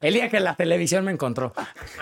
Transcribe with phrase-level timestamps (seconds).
[0.00, 1.52] El día que la televisión me encontró.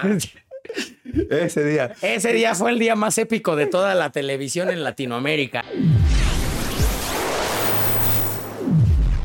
[1.30, 1.94] Ese día.
[2.02, 5.64] Ese día fue el día más épico de toda la televisión en Latinoamérica.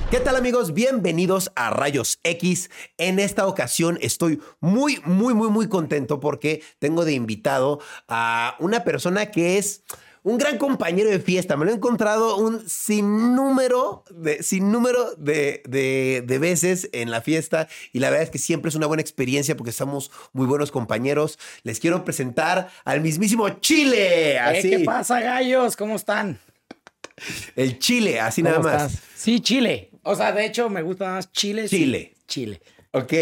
[0.10, 0.73] ¿Qué tal amigos?
[0.73, 2.70] Bienvenidos a Rayos X.
[2.97, 8.85] En esta ocasión estoy muy, muy, muy, muy contento porque tengo de invitado a una
[8.85, 9.83] persona que es
[10.24, 11.58] un gran compañero de fiesta.
[11.58, 17.67] Me lo he encontrado un sinnúmero de, sinnúmero de, de, de veces en la fiesta
[17.91, 21.39] y la verdad es que siempre es una buena experiencia porque somos muy buenos compañeros.
[21.63, 24.34] Les quiero presentar al mismísimo Chile.
[24.34, 24.70] Eh, Así.
[24.70, 25.75] ¿Qué pasa, gallos?
[25.75, 26.39] ¿Cómo están?
[27.55, 28.94] El Chile, así nada ¿Cómo más.
[28.94, 29.03] estás?
[29.16, 29.91] Sí, Chile.
[30.03, 31.67] O sea, de hecho, me gusta más Chile.
[31.67, 32.13] sí.
[32.27, 32.61] Chile.
[32.94, 33.13] Ok.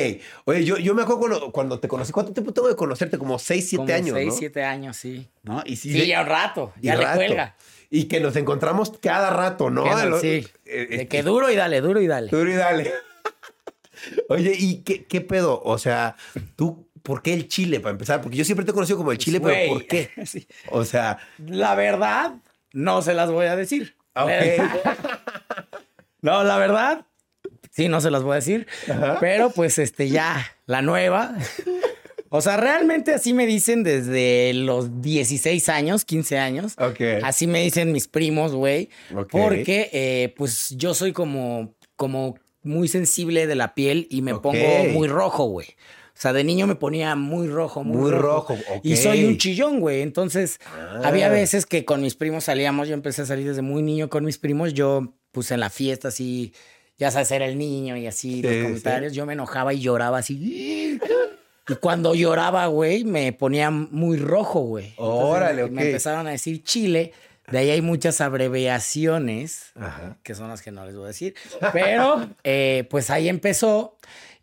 [0.46, 2.12] Oye, yo, yo me acuerdo cuando, cuando te conocí.
[2.12, 3.18] ¿Cuánto tiempo tengo de conocerte?
[3.20, 4.34] Como 6, 7 Como años, seis, ¿no?
[4.34, 5.28] siete años, sí.
[5.44, 5.62] ¿No?
[5.66, 6.74] Y sí, Sí, de- ya un rato.
[6.82, 7.18] Ya le rato.
[7.18, 7.56] cuelga.
[7.92, 9.84] Y que nos encontramos cada rato, ¿no?
[9.84, 10.48] Que no, sí.
[10.66, 12.30] eh, De eh, que duro y dale, duro y dale.
[12.30, 12.92] Duro y dale.
[14.30, 15.62] Oye, ¿y qué, qué pedo?
[15.64, 16.16] O sea,
[16.56, 18.22] tú, ¿por qué el Chile para empezar?
[18.22, 20.10] Porque yo siempre te he conocido como el Chile, pero ¿por qué?
[20.26, 20.48] Sí.
[20.72, 22.36] O sea, La verdad,
[22.74, 23.96] no se las voy a decir.
[24.16, 24.30] ok.
[26.22, 27.06] No, la verdad,
[27.80, 28.68] sí, no se las voy a decir.
[29.20, 31.36] Pero pues este ya, la nueva.
[32.32, 36.76] O sea, realmente así me dicen desde los 16 años, 15 años.
[37.24, 38.90] Así me dicen mis primos, güey.
[39.32, 44.84] Porque eh, pues yo soy como, como muy sensible de la piel y me pongo
[44.94, 45.70] muy rojo, güey.
[45.70, 48.56] O sea, de niño me ponía muy rojo, muy, Muy rojo.
[48.84, 50.02] Y soy un chillón, güey.
[50.04, 51.02] Entonces, Ah.
[51.06, 54.24] había veces que con mis primos salíamos, yo empecé a salir desde muy niño con
[54.24, 56.54] mis primos, yo pues en la fiesta así,
[57.00, 58.62] ya sabes, era el niño y así, Sí, los sí.
[58.62, 61.00] comentarios, yo me enojaba y lloraba así.
[61.68, 64.88] Y cuando lloraba, güey, me ponía muy rojo, güey.
[64.90, 65.88] Entonces, Órale, Me ok.
[65.88, 67.14] empezaron a decir Chile.
[67.52, 70.18] De ahí hay muchas abreviaciones, Ajá.
[70.24, 71.34] que son las que no les voy a decir.
[71.74, 73.98] Pero, eh, pues ahí empezó.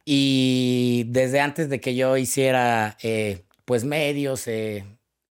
[0.05, 4.85] Y desde antes de que yo hiciera, eh, pues, medios, eh,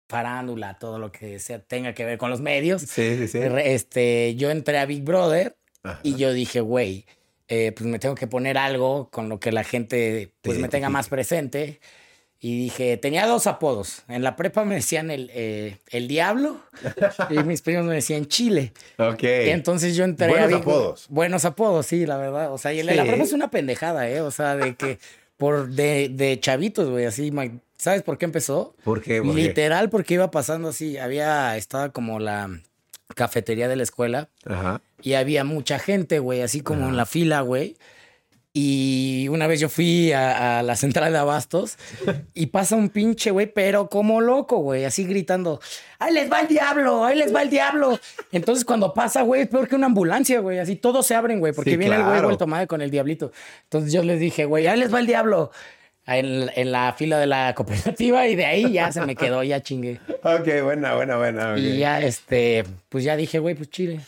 [0.08, 3.38] farándula, todo lo que sea, tenga que ver con los medios, Sí, sí, sí.
[3.64, 6.00] este, yo entré a Big Brother Ajá.
[6.02, 7.04] y yo dije, güey,
[7.48, 10.88] eh, pues me tengo que poner algo con lo que la gente pues me tenga
[10.88, 11.80] más presente.
[12.44, 14.02] Y dije, tenía dos apodos.
[14.08, 16.60] En la prepa me decían el, eh, el diablo
[17.30, 18.72] y mis primos me decían Chile.
[18.98, 19.22] Ok.
[19.22, 21.06] Y entonces yo entré Buenos apodos.
[21.08, 22.52] Buenos apodos, sí, la verdad.
[22.52, 24.20] O sea, y el de la prepa es una pendejada, ¿eh?
[24.22, 24.98] O sea, de que
[25.36, 27.32] por de, de chavitos, güey, así.
[27.76, 28.74] ¿Sabes por qué empezó?
[28.82, 29.22] ¿Por qué?
[29.22, 29.42] ¿Por qué?
[29.42, 30.98] Literal, porque iba pasando así.
[30.98, 32.48] Había, estaba como la
[33.14, 34.80] cafetería de la escuela Ajá.
[35.02, 37.76] y había mucha gente, güey, así como en la fila, güey.
[38.54, 41.78] Y una vez yo fui a, a la central de abastos
[42.34, 45.58] y pasa un pinche, güey, pero como loco, güey, así gritando,
[45.98, 47.02] ¡ahí les va el diablo!
[47.06, 47.98] ¡ahí les va el diablo!
[48.30, 51.54] Entonces cuando pasa, güey, es peor que una ambulancia, güey, así todos se abren, güey,
[51.54, 53.32] porque Sí, viene el güey vuelto madre con el diablito.
[53.64, 55.50] Entonces yo les dije, güey, ¡ahí les va el diablo!
[56.06, 59.62] En, en la fila de la cooperativa y de ahí ya se me quedó, ya
[59.62, 60.00] chingué.
[60.24, 61.56] Ok, buena, buena, buena.
[61.56, 64.00] Y ya, este, pues ya dije, güey, pues chile.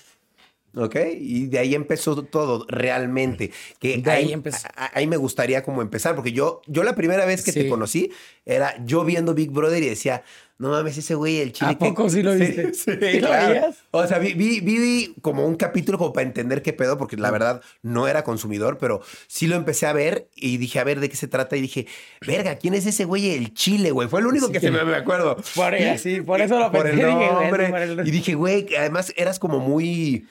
[0.77, 3.53] Ok, y de ahí empezó todo realmente.
[3.79, 4.67] Que De ahí empezó.
[4.75, 7.69] a- a- ahí me gustaría como empezar, porque yo, yo la primera vez que te
[7.69, 8.11] conocí
[8.45, 10.25] era yo viendo Big Brother y decía,
[10.59, 11.73] no mames, ese güey, el chile.
[11.73, 12.73] ¿A poco sí lo viste?
[12.75, 13.49] Sí, ¿Sí claro.
[13.49, 13.77] veías?
[13.91, 17.31] O sea, vi, vi, vi como un capítulo como para entender qué pedo, porque la
[17.33, 21.09] verdad no era consumidor, pero sí lo empecé a ver y dije, a ver de
[21.09, 21.57] qué se trata.
[21.57, 21.87] Y dije,
[22.27, 23.31] verga, ¿quién es ese güey?
[23.31, 24.09] El chile, güey.
[24.09, 25.37] Fue el único que se me, me acuerdo.
[25.57, 27.69] Por, Y- sí, por eso lo por el pensé, dije, güey, nombre.
[27.71, 30.27] por el- Y dije, güey, además eras como muy.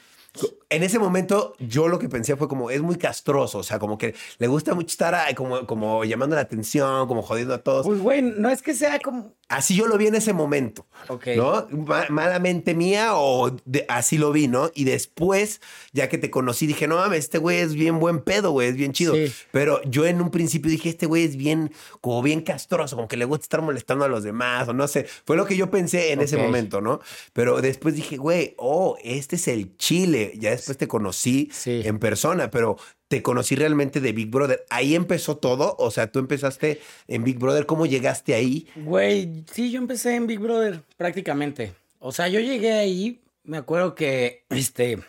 [0.76, 3.98] En ese momento, yo lo que pensé fue como, es muy castroso, o sea, como
[3.98, 7.86] que le gusta mucho estar como, como llamando la atención, como jodiendo a todos.
[7.86, 9.34] Pues, güey, no es que sea como.
[9.50, 11.28] Así yo lo vi en ese momento, Ok.
[11.36, 11.68] ¿no?
[11.70, 14.72] Ma- malamente mía o de- así lo vi, ¿no?
[14.74, 18.52] Y después, ya que te conocí, dije, no mames, este güey es bien buen pedo,
[18.52, 19.14] güey, es bien chido.
[19.14, 19.32] Sí.
[19.52, 23.18] Pero yo en un principio dije, este güey es bien, como bien castroso, como que
[23.18, 25.06] le gusta estar molestando a los demás, o no sé.
[25.26, 27.00] Fue lo que yo pensé en ese momento, ¿no?
[27.34, 30.34] Pero después dije, güey, oh, este es el chile.
[30.40, 31.82] Ya después te conocí Sí.
[31.86, 34.66] en persona, pero te conocí realmente de Big Brother.
[34.70, 35.76] Ahí empezó todo.
[35.78, 37.66] O sea, tú empezaste en Big Brother.
[37.66, 38.68] ¿Cómo llegaste ahí?
[38.76, 41.74] Güey, sí, yo empecé en Big Brother prácticamente.
[42.00, 45.00] O sea, yo llegué ahí, me acuerdo que, este,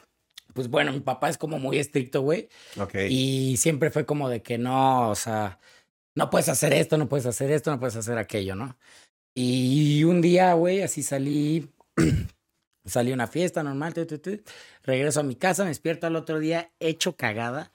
[0.53, 2.49] pues bueno, mi papá es como muy estricto, güey.
[2.79, 2.95] Ok.
[3.09, 5.59] Y siempre fue como de que no, o sea,
[6.15, 8.77] no puedes hacer esto, no puedes hacer esto, no puedes hacer aquello, ¿no?
[9.35, 11.69] Y un día, güey, así salí,
[12.85, 14.39] salí a una fiesta normal, tu, tu, tu,
[14.83, 17.73] regreso a mi casa, me despierto al otro día hecho cagada,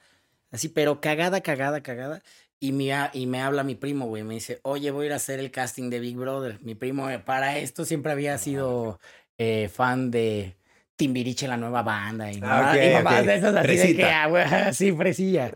[0.50, 2.22] así, pero cagada, cagada, cagada.
[2.62, 5.16] Y me, y me habla mi primo, güey, me dice, oye, voy a ir a
[5.16, 6.58] hacer el casting de Big Brother.
[6.62, 9.00] Mi primo, eh, para esto siempre había sido
[9.38, 10.56] eh, fan de
[10.96, 12.30] Timbiriche, la nueva banda.
[12.30, 13.26] Y, Ah, mamá- y ok, mamás ok.
[13.26, 13.96] de esas así de Fresita.
[14.02, 15.54] que, ah, güey, así, fresilla.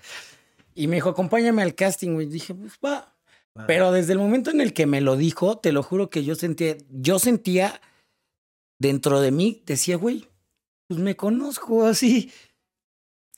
[0.75, 2.27] Y me dijo, acompáñame al casting, güey.
[2.27, 3.15] Dije, pues va.
[3.55, 3.65] Ah.
[3.67, 6.35] Pero desde el momento en el que me lo dijo, te lo juro que yo
[6.37, 7.81] sentía, yo sentía
[8.89, 10.29] dentro de mí, decía, güey,
[10.89, 12.31] pues me conozco así.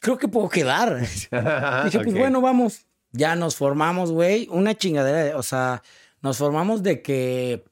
[0.00, 1.00] Creo que puedo quedar.
[1.84, 2.86] Dije, pues bueno, vamos.
[3.12, 4.48] Ya nos formamos, güey.
[4.50, 5.82] Una chingadera, de- o sea,
[6.20, 7.64] nos formamos de que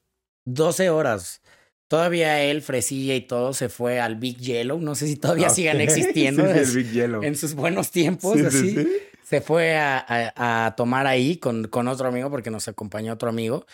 [0.45, 1.41] 12 horas.
[1.87, 4.79] Todavía él, Fresilla y todo se fue al Big Yellow.
[4.79, 5.81] No sé si todavía sigan Ok.
[5.83, 7.23] existiendo Sí, sí, es- el Big Yellow.
[7.23, 8.69] en sus buenos tiempos, Sí, sí, así.
[8.75, 8.87] sí.
[9.23, 13.27] Se fue a, a- a tomar ahí con, con otro amigo porque nos acompañó otro
[13.29, 13.65] amigo.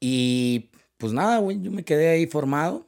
[0.00, 2.86] Y pues nada, güey, yo me quedé ahí formado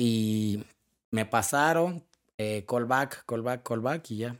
[0.00, 0.64] y
[1.10, 2.04] me pasaron
[2.36, 4.36] eh, callback, callback, callback y ya.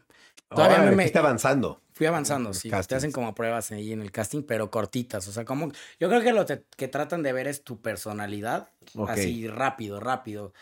[0.48, 1.82] Todavía Órale, me- fuiste avanzando.
[1.92, 2.70] Fui avanzando, sí.
[2.70, 5.26] Te hacen como pruebas ahí en el casting, pero cortitas.
[5.26, 5.72] O sea, como.
[5.98, 8.70] Yo creo que lo te- que tratan de ver es tu personalidad.
[9.08, 10.52] Así rápido, rápido.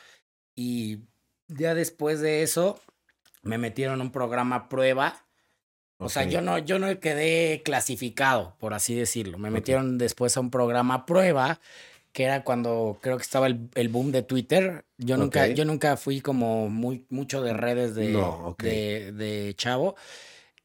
[0.54, 1.00] Y
[1.48, 2.80] ya después de eso,
[3.42, 5.26] me metieron a un programa prueba.
[5.98, 9.36] O sea, yo no, yo no quedé clasificado, por así decirlo.
[9.38, 11.60] Me metieron después a un programa prueba,
[12.16, 14.86] que era cuando creo que estaba el, el boom de Twitter.
[14.96, 15.50] Yo nunca, Ok.
[15.50, 18.62] yo nunca fui como muy, mucho de redes de, No, ok.
[18.62, 19.96] de, de chavo.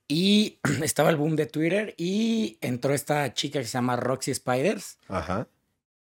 [0.08, 4.98] Y estaba el boom de Twitter y entró esta chica que se llama Roxy Spiders,
[5.10, 5.50] Ajá.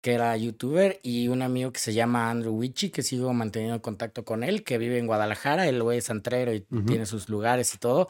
[0.01, 4.25] que era youtuber, y un amigo que se llama Andrew Wichi, que sigo manteniendo contacto
[4.25, 6.85] con él, que vive en Guadalajara, el güey es santrero y Ujú.
[6.85, 8.07] tiene sus lugares y todo.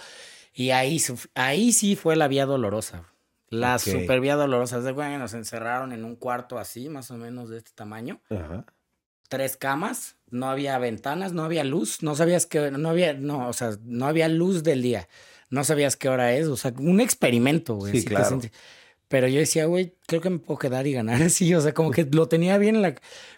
[0.52, 1.00] Y ahí,
[1.34, 3.04] ahí sí fue la vía dolorosa.
[3.52, 3.82] La Ok.
[3.82, 4.80] super vía dolorosa.
[4.80, 8.18] De güey, nos encerraron en un cuarto así, más o menos de este tamaño.
[8.30, 8.64] Ajá.
[9.28, 13.52] Tres camas, no había ventanas, no había luz, no sabías que, no había, no, o
[13.52, 15.06] sea, no había luz del día.
[15.50, 17.92] No sabías qué hora es, o sea, un experimento, güey.
[17.92, 18.40] Sí, claro.
[19.08, 21.90] Pero yo decía, güey, creo que me puedo quedar y ganar así, o sea, como
[21.90, 22.94] que lo tenía bien en la...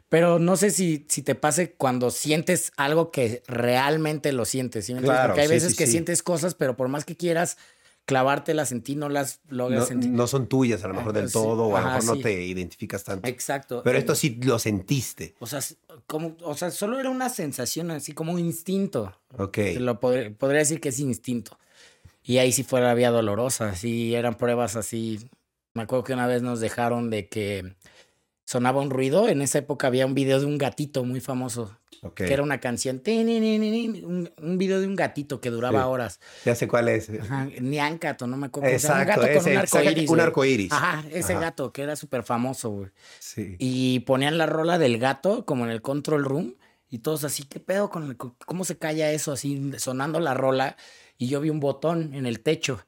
[0.09, 4.95] Pero no sé si, si te pase cuando sientes algo que realmente lo sientes, ¿sí?
[4.95, 7.57] Claro, Porque hay sí, veces sí, que sientes cosas, pero por más que quieras
[8.05, 10.11] clavártelas en ti, no las logras No, sentir.
[10.11, 11.33] no son tuyas a lo mejor del sí.
[11.33, 12.23] todo, o a lo mejor no sí.
[12.23, 13.29] te identificas tanto.
[13.29, 13.83] Exacto.
[13.83, 15.35] Pero Eh, esto sí lo sentiste.
[15.39, 15.61] O sea,
[16.07, 19.19] como, o sea, solo era una sensación así como un instinto.
[19.39, 19.59] Ok.
[19.79, 21.59] Lo podría decir que es instinto.
[22.23, 23.75] Y ahí sí fue la vía dolorosa.
[23.75, 25.29] Sí, eran pruebas así.
[25.75, 27.75] Me acuerdo que una vez nos dejaron de que
[28.45, 29.29] sonaba un ruido.
[29.29, 31.77] En esa época había un video de un gatito muy famoso.
[32.03, 32.17] Ok.
[32.17, 33.03] Que era una canción.
[33.07, 35.89] Un, un video de un gatito que duraba Sí.
[35.89, 36.21] horas.
[36.45, 37.09] Ya sé cuál es.
[37.09, 38.69] Ajá, Niancato, no me acuerdo.
[38.69, 40.11] cómo se llama, Exacto, un gato con ese, un arcoíris.
[40.11, 40.73] un arcoíris.
[40.73, 41.41] Ajá, ese Ajá.
[41.43, 42.91] gato que era súper famoso, güey.
[43.21, 43.57] Sí.
[43.59, 46.55] Y ponían la rola del gato como en el control room
[46.91, 50.77] y todos así, ¿qué pedo con el, cómo se calla eso así sonando la rola?
[51.17, 52.85] Y yo vi un botón en el techo.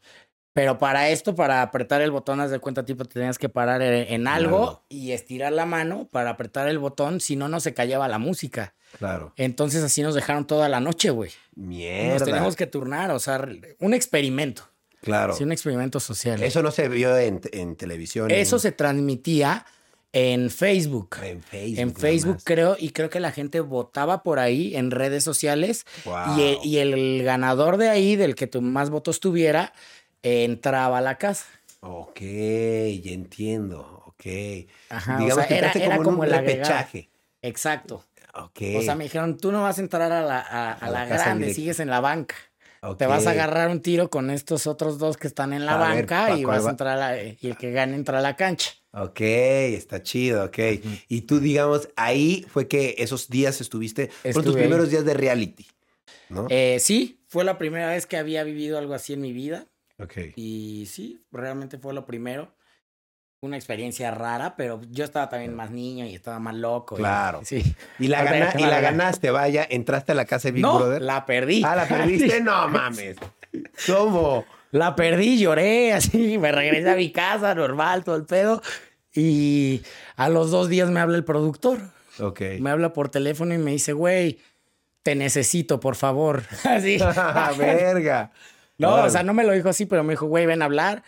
[0.56, 3.82] Pero para esto, para apretar el botón, haz de cuenta, tipo, te tenías que parar
[3.82, 8.08] en, algo y estirar la mano para apretar el botón, si no, no se callaba
[8.08, 8.74] la música.
[8.98, 9.34] Claro.
[9.36, 11.30] Entonces así nos dejaron toda la noche, güey.
[11.56, 12.24] Nos Mierda.
[12.24, 13.46] teníamos que turnar, o sea,
[13.80, 14.62] un experimento.
[15.02, 15.34] Claro.
[15.36, 16.42] Sí, un experimento social.
[16.42, 18.30] Eso no se vio en, en televisión.
[18.30, 19.66] en- Eso se transmitía
[20.12, 21.16] en Facebook.
[21.22, 21.78] En Facebook.
[21.78, 25.84] En Facebook creo, y creo que la gente votaba por ahí en redes sociales.
[26.06, 26.38] Wow.
[26.38, 29.74] Y, el, y el ganador de ahí, del que tu- más votos tuviera,
[30.26, 31.46] entraba a la casa.
[31.80, 34.02] Ok, ya entiendo.
[34.06, 34.24] Ok.
[34.88, 37.10] Ajá, o Digamos sea, que era- como en como un el repechaje.
[37.42, 38.04] Exacto.
[38.34, 38.60] Ok.
[38.76, 41.04] O sea, me dijeron, tú no vas a entrar a la, a, a A la
[41.06, 41.54] grande, directa.
[41.54, 42.34] sigues en la banca.
[42.82, 42.98] Ok.
[42.98, 45.88] Te vas a agarrar un tiro con estos otros dos que están en la ver,
[46.06, 46.68] banca ¿pa' y vas va?
[46.68, 48.72] a entrar a la- y el que gane entra a la cancha.
[48.92, 50.58] Ok, está chido, ok.
[51.08, 55.66] Y tú, digamos, ahí fue que esos días estuviste, fueron tus primeros días de reality,
[56.30, 56.46] ¿no?
[56.48, 59.66] Eh, sí, fue la primera vez que había vivido algo así en mi vida.
[59.98, 60.12] Ok.
[60.36, 62.52] Y sí, realmente fue lo primero.
[63.40, 66.94] Una experiencia rara, pero yo estaba también más niño y estaba más loco.
[66.96, 67.40] y- Claro.
[67.44, 67.62] sí.
[67.98, 70.78] Y la, gana- te y la ganaste, vaya, entraste a la casa de Big no,
[70.78, 71.02] Brother.
[71.02, 71.62] la perdí.
[71.64, 73.16] Ah, la perdiste, no mames.
[73.86, 74.44] ¿Cómo?
[74.72, 78.62] La perdí, lloré, así, me regresé a mi casa, normal, todo el pedo.
[79.14, 79.82] Y
[80.16, 81.78] a los dos días me habla el productor.
[82.18, 82.40] Ok.
[82.60, 84.40] Me habla por teléfono y me dice, güey,
[85.02, 86.42] te necesito, por favor.
[86.64, 86.98] Así.
[87.58, 88.32] Verga.
[88.78, 89.08] No, Órale.
[89.08, 91.02] o sea, no me lo dijo así, pero me dijo, güey, ven a hablar.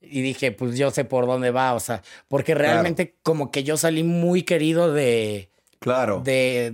[0.00, 3.76] Y dije, pues yo sé por dónde va, o sea, porque realmente como que yo
[3.76, 5.50] salí muy querido de,
[5.80, 6.20] Claro.
[6.24, 6.72] de,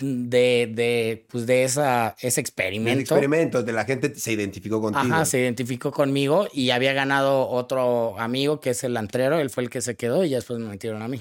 [0.00, 3.00] de, de, pues de esa, ese El experimento.
[3.00, 5.12] experimento de la gente se identificó contigo.
[5.14, 9.64] Ajá, se identificó conmigo y había ganado otro amigo que es el antrero, él fue
[9.64, 11.20] el que se quedó y ya después me metieron a mí.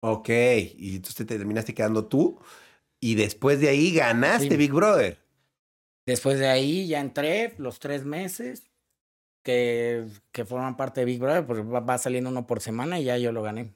[0.00, 0.28] Ok.
[0.30, 2.40] Y entonces te terminaste quedando tú.
[2.98, 4.56] Y después de ahí ganaste Sí.
[4.56, 5.18] Big Brother.
[6.06, 8.64] Después de ahí ya entré los tres meses
[9.42, 13.04] que, que forman parte de Big Brother, pues va, va saliendo uno por semana y
[13.04, 13.72] ya yo lo gané.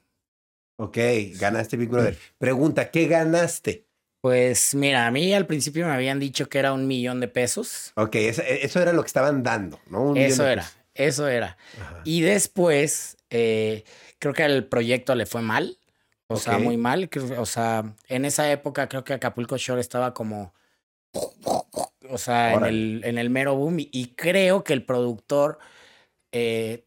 [0.79, 0.97] Ok,
[1.39, 2.17] ganaste Big Brother.
[2.37, 3.87] Pregunta, ¿qué ganaste?
[4.21, 7.93] Pues mira, a mí al principio me habían dicho que era un millón de pesos.
[7.95, 10.03] Ok, eso, eso era lo que estaban dando, ¿no?
[10.03, 10.63] Un Eso era.
[10.63, 10.77] pesos.
[10.93, 11.57] Eso era.
[12.03, 13.83] Y después, eh,
[14.19, 15.77] creo que el proyecto le fue mal.
[16.27, 17.09] O sea, muy mal.
[17.37, 20.53] O sea, en esa época creo que Acapulco Shore estaba como.
[22.09, 23.79] O sea, en el, en el mero boom.
[23.79, 25.59] Y, y creo que el productor.
[26.31, 26.83] eh,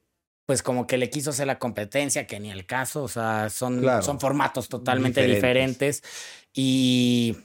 [0.46, 3.80] pues como que le quiso hacer la competencia, que ni el caso, o sea, son,
[3.82, 4.02] Claro.
[4.02, 6.02] son formatos totalmente Diferentes.
[6.02, 6.48] diferentes.
[6.52, 7.36] y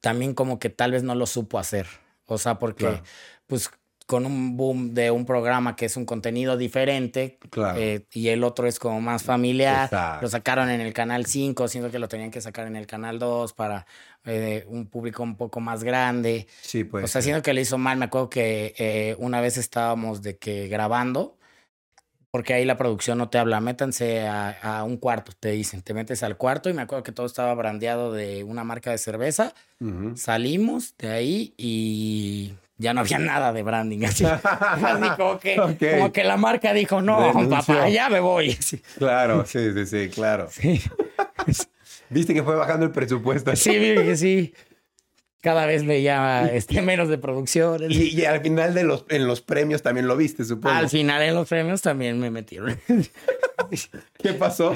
[0.00, 1.86] también como que tal vez no lo supo hacer,
[2.26, 3.02] o sea, porque Claro.
[3.46, 3.70] pues
[4.06, 7.78] con un boom de un programa que es un contenido diferente Claro.
[7.80, 10.22] eh, y el otro es como más familiar, Exacto.
[10.22, 13.18] lo sacaron en el canal 5, siendo que lo tenían que sacar en el canal
[13.18, 13.84] 2 para
[14.24, 16.46] eh, un público un poco más grande.
[16.62, 17.04] Sí, pues.
[17.04, 17.98] O sea, siento que le hizo mal.
[17.98, 21.36] Me acuerdo que eh, una vez estábamos de que grabando,
[22.30, 25.94] porque ahí la producción no te habla, métanse a, a un cuarto, te dicen, te
[25.94, 29.54] metes al cuarto y me acuerdo que todo estaba brandeado de una marca de cerveza.
[30.14, 34.04] Salimos de ahí y ya no había nada de branding.
[34.04, 35.76] Así, Así como, que, Ok.
[35.98, 38.56] como que la marca dijo, no, papá, ya me voy.
[38.98, 40.48] Claro, sí, sí, sí, claro.
[40.50, 40.82] Sí.
[42.08, 43.54] Viste que fue bajando el presupuesto.
[43.56, 44.54] Sí, que sí.
[45.42, 47.82] Cada vez veía este, menos de producción.
[47.88, 50.74] Y, y al final de los, en los premios también lo viste, supongo.
[50.74, 52.78] Al final en los premios también me metieron.
[54.18, 54.74] ¿Qué pasó?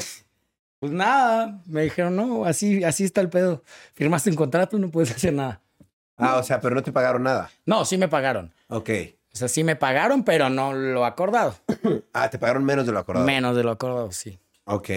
[0.81, 3.63] Pues nada, me dijeron, no, así, así está el pedo.
[3.95, 5.61] Firmaste un contrato, no puedes hacer nada.
[6.21, 7.51] Ah, o sea, pero no te pagaron nada.
[7.67, 8.53] No, sí me pagaron.
[8.69, 8.91] Ok.
[9.33, 11.55] O sea, sí me pagaron, pero no lo acordado.
[12.13, 13.25] Ah, te pagaron menos de lo acordado.
[13.27, 14.39] Menos de lo acordado, sí.
[14.65, 14.91] Ok.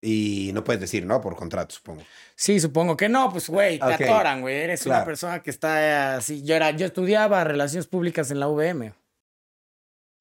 [0.00, 1.20] Y no puedes decir, ¿no?
[1.20, 2.02] Por contrato, supongo.
[2.34, 4.00] Sí, supongo que no, pues güey, te Ok.
[4.02, 4.54] atoran, güey.
[4.56, 6.42] Eres una persona que está así.
[6.44, 8.92] Yo era, yo estudiaba relaciones públicas en la UVM.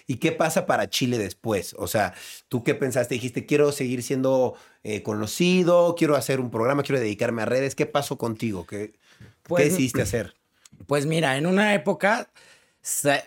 [0.08, 1.76] ¿Y qué pasa para Chile después?
[1.80, 2.14] O sea,
[2.48, 3.16] ¿tú qué pensaste?
[3.16, 7.74] Dijiste, quiero seguir siendo eh, conocido, quiero hacer un programa, quiero dedicarme a redes.
[7.74, 8.66] ¿Qué pasó contigo?
[8.68, 8.94] ¿Qué,
[9.48, 10.36] Pues- ¿qué decidiste hacer?
[10.88, 12.30] Pues mira, en una época,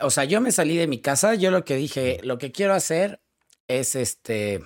[0.00, 2.74] o sea, yo me salí de mi casa, yo lo que dije, lo que quiero
[2.74, 3.20] hacer
[3.68, 4.60] es este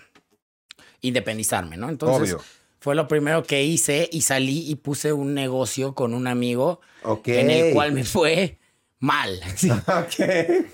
[1.00, 1.88] independizarme, ¿no?
[1.88, 2.44] Entonces, Obvio.
[2.80, 7.28] fue lo primero que hice y salí y puse un negocio con un amigo Ok.
[7.28, 8.58] en el cual me fue
[8.98, 9.40] mal.
[9.56, 9.70] Sí.
[9.70, 10.66] Ok.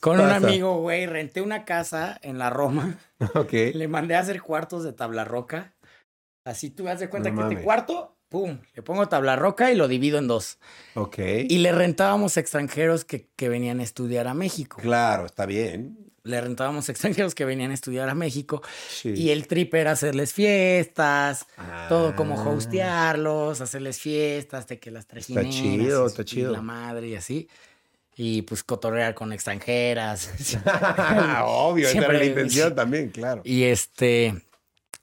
[0.00, 2.98] Con un amigo, güey, renté una casa en la Roma,
[3.34, 3.52] Ok.
[3.74, 5.74] le mandé a hacer cuartos de tabla roca.
[6.44, 7.64] Así tú das de cuenta No que este mames.
[7.64, 10.58] cuarto, pum, le pongo tabla roca y lo divido en dos.
[10.94, 11.18] Ok.
[11.48, 14.78] Y le rentábamos extranjeros que, que venían a estudiar a México.
[14.82, 15.98] Claro, está bien.
[16.24, 18.60] Le rentábamos extranjeros que venían a estudiar a México.
[18.90, 19.10] Sí.
[19.14, 21.46] Y el trip era hacerles fiestas,
[21.88, 22.48] todo como Ah.
[22.48, 25.54] hostearlos, hacerles fiestas, de que las trajineras.
[25.54, 26.50] chido, y- está chido.
[26.52, 27.48] la madre y así.
[28.16, 30.30] Y pues cotorrear con extranjeras.
[31.44, 33.42] Obvio, esa era la intención también, claro.
[33.44, 34.34] y este,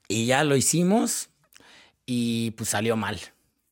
[0.08, 1.30] y ya lo hicimos
[2.06, 3.18] y pues salió mal.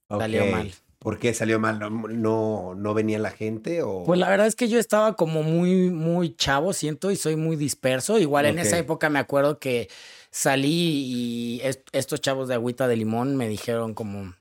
[0.09, 0.73] Salió mal.
[0.99, 1.81] ¿Por qué salió mal?
[1.81, 4.05] ¿No, no, no venía la gente o...?
[4.05, 7.57] Pues la verdad es que yo estaba como muy, muy chavo, siento, y soy muy
[7.57, 8.19] disperso.
[8.21, 9.89] Igual en esa época me acuerdo que
[10.31, 14.35] salí y est- estos chavos de agüita de limón me dijeron como,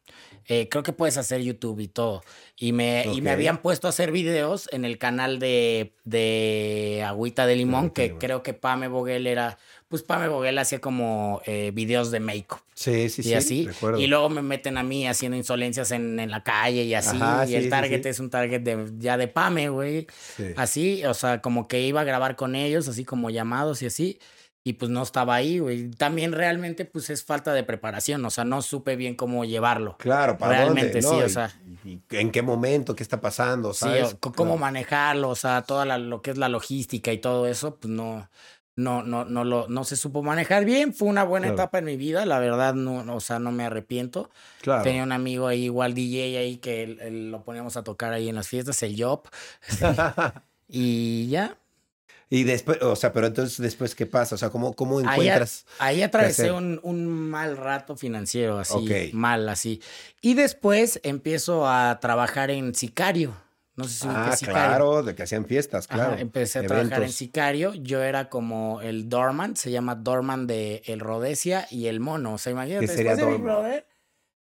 [0.48, 2.22] eh, creo que puedes hacer YouTube y todo.
[2.58, 7.48] Y me, y me habían puesto a hacer videos en el canal de, de agüita
[7.48, 9.58] de limón, que creo que Pame Boguel era,
[9.92, 12.62] pues Pame Boguel hacía como eh, videos de make-up.
[12.74, 13.34] sí, sí, y sí.
[13.36, 13.68] así.
[13.68, 14.00] recuerdo.
[14.00, 17.18] Y luego me meten a mí haciendo insolencias en, en la calle y así.
[17.22, 18.10] Ajá, y sí, el sí, target sí.
[18.10, 20.08] es un target de, ya de Pame, güey.
[20.38, 20.46] Sí.
[20.58, 24.18] Así, o sea, como que iba a grabar con ellos, así como llamados y así.
[24.64, 25.90] Y pues no estaba ahí, güey.
[25.90, 28.24] También realmente, pues es falta de preparación.
[28.26, 29.98] O sea, no supe bien cómo llevarlo.
[29.98, 31.02] Claro, ¿para Realmente, dónde?
[31.02, 31.24] sí, ¿no?
[31.24, 31.62] o Y- sea.
[31.84, 32.96] y ¿En qué momento?
[32.96, 33.74] ¿Qué está pasando?
[33.74, 34.04] Sí, ¿Sabes?
[34.04, 37.48] o c- cómo manejarlo, o sea, toda la- lo que es la logística y todo
[37.48, 38.30] eso, pues no,
[38.76, 40.94] no, no, no lo, no se supo manejar bien.
[40.94, 41.56] Fue una buena Claro.
[41.62, 44.30] etapa en mi vida, la verdad, no, o sea, no me arrepiento.
[44.62, 44.84] Claro.
[44.84, 48.30] Tenía un amigo ahí, igual DJ ahí, que él- él lo poníamos a tocar ahí
[48.30, 49.24] en las fiestas, el Job.
[50.70, 51.58] y ya.
[52.30, 54.36] y después, o sea, pero entonces después, ¿qué pasa?
[54.36, 55.66] O sea, ¿cómo, cómo encuentras?
[55.80, 59.82] ahí atravesé un, un mal rato financiero, así, mal, así.
[60.22, 63.34] Y después empiezo a trabajar en Sicario.
[63.82, 63.88] No
[64.32, 66.22] sé si Ah, claro, de que hacían fiestas, Ajá, claro.
[66.22, 67.12] empecé a trabajar en.
[67.12, 67.74] Sicario.
[67.74, 72.34] Yo era como el Dorman, se llama Dorman de El Rodesia y el Mono.
[72.34, 73.64] O sea, imagínate, ¿Qué sería después de Big Dorman?
[73.64, 73.88] Brother,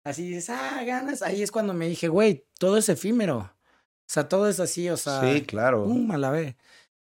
[0.04, 1.22] así dices, ah, ganas.
[1.22, 3.38] Ahí es cuando me dije, güey, todo es efímero.
[3.38, 5.84] O sea, todo es así, o sea, Sí, claro.
[5.86, 6.56] pum, a la vez.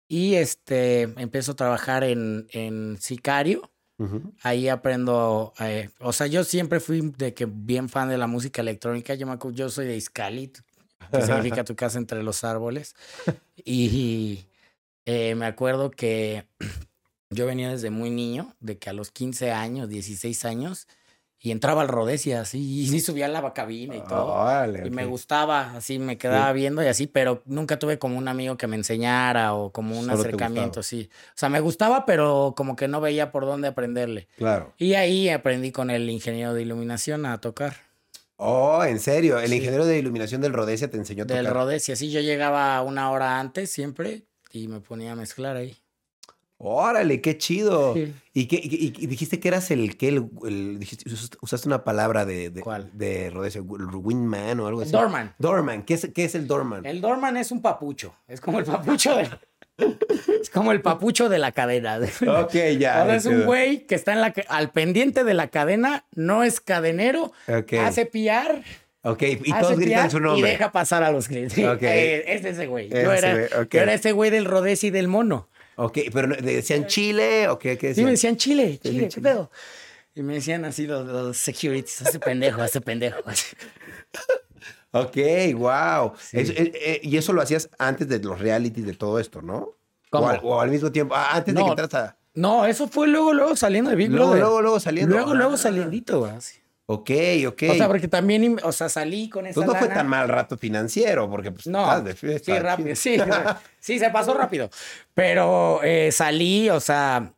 [0.08, 3.72] Y este, empiezo a trabajar en, en Sicario.
[4.00, 4.34] Ujú.
[4.44, 8.62] Ahí aprendo, eh, o sea, yo siempre fui de que bien fan de la música
[8.62, 9.14] electrónica.
[9.14, 10.52] Yo me yo soy de Iscali,
[11.12, 12.96] que significa tu casa entre los árboles.
[13.64, 14.46] Y
[15.06, 16.46] eh, me acuerdo que
[17.30, 20.88] yo venía desde muy niño, de que a los 15 años, 16 años,
[21.42, 24.26] y entraba al Rodesia así, y sí subía a la cabina y todo.
[24.26, 28.28] Órale, y me gustaba, así me quedaba viendo y así, pero nunca tuve como un
[28.28, 31.10] amigo que me enseñara o como un Solo acercamiento, sí.
[31.30, 34.28] O sea, me gustaba, pero como que no veía por dónde aprenderle.
[34.38, 34.74] Claro.
[34.78, 37.89] Y ahí aprendí con el ingeniero de iluminación a tocar.
[38.42, 39.38] Oh, en serio.
[39.38, 39.58] El Sí.
[39.58, 41.44] ingeniero de iluminación del Rodesia te enseñó a tocar.
[41.44, 45.78] Del Rodesia, sí, yo llegaba una hora antes siempre y me ponía a mezclar ahí.
[46.58, 47.94] Órale, qué chido.
[47.94, 48.14] Sí.
[48.34, 50.30] ¿Y, qué, y, y dijiste que eras el que el,
[51.42, 52.90] usaste una palabra de, de, ¿Cuál?
[52.94, 54.92] de Rodesia, wingman o algo así.
[54.92, 55.36] Doorman.
[55.38, 55.84] Doorman.
[55.84, 56.86] ¿Qué es, qué es el doorman?
[56.86, 58.14] El doorman es un papucho.
[58.28, 59.30] Es como el papucho de.
[60.42, 62.00] es como el papucho de la cadena.
[62.42, 63.02] Ok, ya.
[63.02, 66.44] Ahora es un güey que está en la, ca- al pendiente de la cadena, no
[66.44, 67.32] es cadenero,
[67.82, 68.64] hace piar,
[69.02, 70.52] Ok, y todos gritan su y nombre.
[70.52, 71.58] deja pasar a los clientes.
[71.66, 71.82] Ok.
[71.84, 72.90] Eh, es ese güey.
[72.90, 75.48] Yo Ese era, yo ese güey del Rodés y del mono.
[75.76, 78.34] Ok, pero ¿decían Chile o qué, qué Sí, me decían?
[78.34, 79.52] decían Chile, decían Chile, ¿qué pedo?
[80.16, 83.20] Y me decían así los, los securities, hace pendejo, hace pendejo.
[84.92, 85.18] Ok,
[85.56, 86.14] wow.
[86.32, 89.76] Eso- eh, eh, y eso lo hacías antes de los realities, de todo esto, ¿no?
[90.10, 90.26] ¿Cómo?
[90.26, 92.18] O al, o al mismo tiempo, ah, antes de que entras a...
[92.34, 94.42] No, eso fue luego, luego saliendo de Big Luego, Brother.
[94.42, 95.16] luego, luego saliendo.
[95.16, 95.58] Luego, luego Ah.
[95.58, 96.32] saliendito, güey.
[96.92, 97.12] Ok,
[97.48, 97.64] ok.
[97.70, 100.58] O sea, porque también, o sea, salí con esa Pues no fue tan mal rato
[100.58, 102.52] financiero, porque pues No, estás de fiesta.
[102.56, 103.18] sí, rápido, sí,
[103.80, 104.70] sí, se pasó rápido.
[105.14, 107.34] Pero eh, salí, o sea,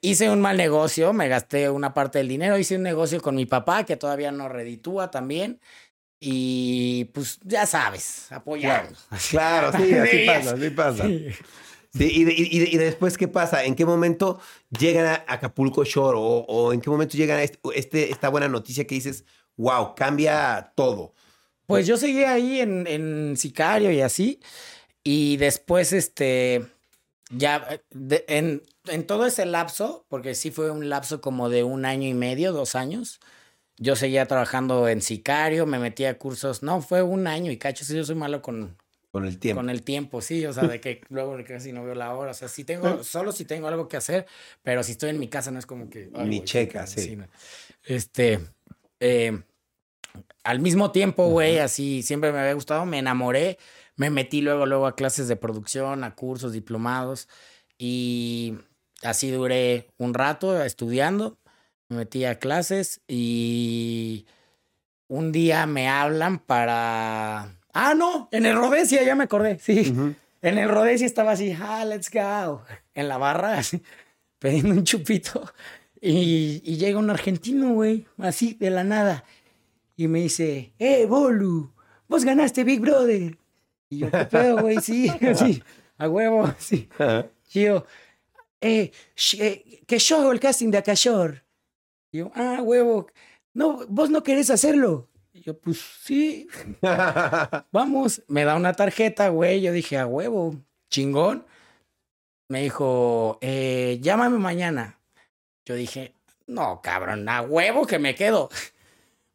[0.00, 3.46] hice un mal negocio, me gasté una parte del dinero, hice un negocio con mi
[3.46, 5.60] papá que todavía no reditúa también.
[6.20, 8.98] Y pues ya sabes, Claro, apoyando.
[9.30, 11.04] claro, sí, así Sí, pasa, así pasa.
[11.06, 11.26] Sí.
[11.94, 13.64] Sí, y, de- y de- y después, ¿qué pasa?
[13.64, 14.38] ¿En qué momento
[14.78, 16.18] llegan a Acapulco Shore?
[16.18, 19.24] ¿O, o en qué momento llegan a este, este- esta buena noticia que dices,
[19.56, 21.14] wow, cambia todo?
[21.66, 24.40] Pues yo seguí ahí en, en Sicario y así.
[25.02, 26.66] Y después, este,
[27.30, 31.62] ya, eh, de- en, en todo ese lapso, porque sí fue un lapso como de
[31.64, 33.18] un año y medio, dos años,
[33.78, 37.84] yo seguía trabajando en Sicario, me metí a cursos, no, fue un año y cacho,
[37.84, 38.76] sí, yo soy malo con,
[39.10, 39.60] Con el tiempo.
[39.60, 42.34] con el tiempo, sí, o sea, de que luego casi no veo la hora, o
[42.34, 44.26] sea, sí tengo, solo si tengo algo que hacer,
[44.62, 46.10] pero si estoy en mi casa no es como que...
[46.14, 47.16] ay, Ni checa, sí.
[47.84, 48.40] Este,
[49.00, 49.40] eh,
[50.42, 53.58] al mismo tiempo, güey, así siempre me había gustado, me enamoré,
[53.96, 57.28] me metí luego, luego a clases de producción, a cursos, diplomados,
[57.76, 58.54] y
[59.02, 61.38] así duré un rato estudiando,
[61.88, 64.26] me metí a clases y
[65.08, 67.54] un día me hablan para...
[67.72, 69.94] Ah, no, en el Rodesia, ya me acordé, sí.
[70.42, 72.62] En el Rodesia estaba así, ah, let's go.
[72.94, 73.82] En la barra, así,
[74.38, 75.52] pidiendo un chupito.
[76.00, 79.24] Y, y llega un argentino, güey, así de la nada.
[79.96, 81.72] Y me dice, eh, Bolu,
[82.06, 83.36] vos ganaste Big Brother.
[83.90, 84.78] Y yo, ¿qué pedo, güey?
[84.80, 85.62] Sí, así,
[85.96, 86.88] a huevo, sí.
[87.52, 87.84] Y yo,
[88.60, 88.92] eh,
[89.38, 91.42] eh, que yo hago el casting de Acayor.
[92.12, 93.06] Y yo, ah, huevo,
[93.54, 95.08] no, vos no querés hacerlo.
[95.32, 96.48] Y yo, pues sí,
[97.72, 98.22] vamos.
[98.28, 99.60] Me da una tarjeta, güey.
[99.60, 100.56] Yo dije, a huevo,
[100.90, 101.44] chingón.
[102.48, 104.98] Me dijo, eh, llámame mañana.
[105.66, 106.14] Yo dije,
[106.46, 108.48] no, cabrón, a huevo que me quedo.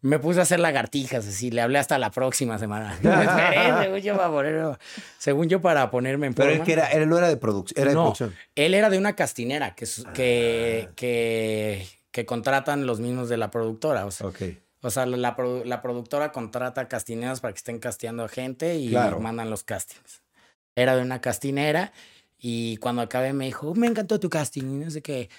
[0.05, 2.93] Me puse a hacer lagartijas, así, le hablé hasta la próxima semana.
[2.95, 4.77] Esperé, según yo, para poner-
[5.17, 6.61] según yo, para ponerme en Pero forma.
[6.61, 8.35] es que era, era- no era de producción, era de No, producción.
[8.53, 10.11] él era de una castinera que, Ah.
[10.11, 14.05] que, que, que contratan los mismos de la productora.
[14.05, 14.41] O sea, Ok.
[14.81, 18.75] o sea la, la produ- la productora contrata castineras para que estén casteando a gente
[18.77, 19.19] y Claro.
[19.19, 20.21] mandan los castings.
[20.75, 21.91] Era de una castinera
[22.39, 25.29] y cuando acabé me dijo, me encantó tu casting y no sé qué.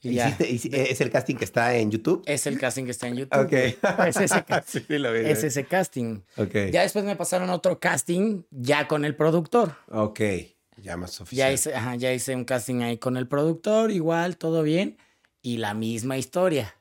[0.00, 2.22] Y ya, Hiciste- hici- ¿Es el casting que está en YouTube?
[2.26, 3.40] es el casting que está en YouTube.
[3.40, 3.52] Ok.
[4.06, 5.20] Es ese, ca- sí, sí, lo vi.
[5.20, 6.20] es ese casting.
[6.36, 6.54] Ok.
[6.72, 9.76] Ya después me pasaron otro casting ya con el productor.
[9.90, 10.20] Ok.
[10.76, 11.52] Ya más Ya oficial.
[11.54, 14.98] hice, ajá, ya hice un casting ahí con el productor, igual, todo bien.
[15.44, 16.74] Y la misma historia.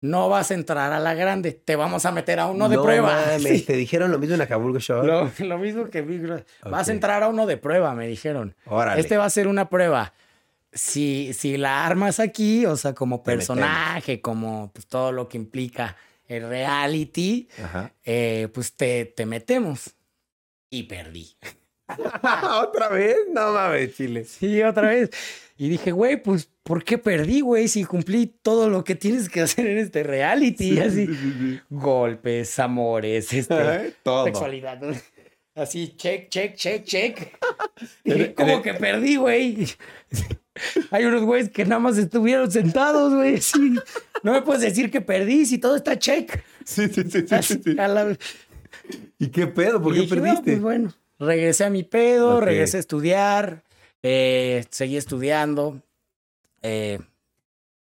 [0.00, 2.82] No vas a entrar a la grande, te vamos a meter a uno de No
[2.82, 3.14] prueba.
[3.26, 3.62] mames, Sí.
[3.62, 5.06] ¿Te dijeron lo mismo en Acapulco Shore?
[5.06, 6.22] Lo, lo mismo que Big.
[6.64, 8.54] Vas a entrar a uno de prueba, me dijeron.
[8.66, 9.00] Órale.
[9.00, 10.12] Este va a ser una prueba.
[10.72, 15.96] Si, si la armas aquí, o sea, como personaje, como pues, todo lo que implica
[16.26, 17.48] el reality,
[18.04, 19.94] eh, pues te, te metemos.
[20.70, 21.36] Y perdí.
[22.62, 23.16] ¿Otra vez?
[23.32, 24.24] No mames, Chile.
[24.24, 25.10] Sí, otra vez.
[25.60, 27.66] Y dije, güey, pues, ¿por qué perdí, güey?
[27.66, 30.70] Si cumplí todo lo que tienes que hacer en este reality.
[30.74, 31.60] Sí, así, sí, sí, sí.
[31.68, 34.24] golpes, amores, este, Todo.
[34.26, 34.80] sexualidad.
[34.80, 34.92] ¿no?
[35.56, 37.36] Así, check, check, check, check.
[38.36, 39.66] Como el- que perdí, güey.
[40.92, 43.40] Hay unos güeyes que nada más estuvieron sentados, güey.
[43.40, 43.74] Sí.
[44.22, 46.40] No me puedes decir que perdí si todo está check.
[46.64, 48.16] Sí, sí, sí, sí, sí, la-
[49.18, 49.82] ¿Y qué pedo?
[49.82, 50.42] ¿Por Y qué dije, "No, perdiste?
[50.52, 53.64] pues bueno, regresé a mi pedo, regresé a estudiar,
[54.02, 55.82] eh, seguí estudiando.
[56.62, 56.98] eh,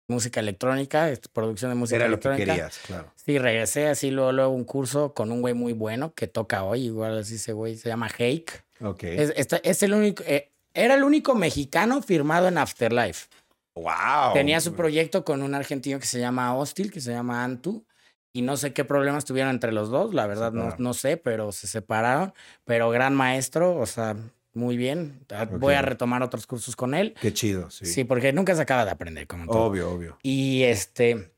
[0.07, 2.53] música electrónica, producción de música Era lo que electrónica.
[2.53, 3.11] querías, claro.
[3.15, 6.85] Sí, regresé así luego, luego un curso con un güey muy bueno que toca hoy,
[6.85, 8.63] igual así ese güey, se llama Hake.
[8.81, 9.03] Ok.
[9.03, 13.27] Es, el único, eh, era el único mexicano firmado en Afterlife.
[13.73, 14.33] wow.
[14.33, 17.83] Tenía su proyecto con un argentino que se llama Hostil, que se llama Antu.
[18.31, 21.53] Y no sé qué problemas tuvieron entre los dos, la verdad no, no sé, pero
[21.53, 22.33] se separaron.
[22.65, 24.17] Pero gran maestro, o sea,
[24.55, 25.25] muy bien.
[25.29, 27.13] Ah, Voy a retomar otros cursos con él.
[27.21, 27.85] Qué chido, sí.
[27.85, 29.63] Sí, porque nunca se acaba de aprender, como todo.
[29.63, 30.17] Obvio, obvio.
[30.23, 31.31] Y este,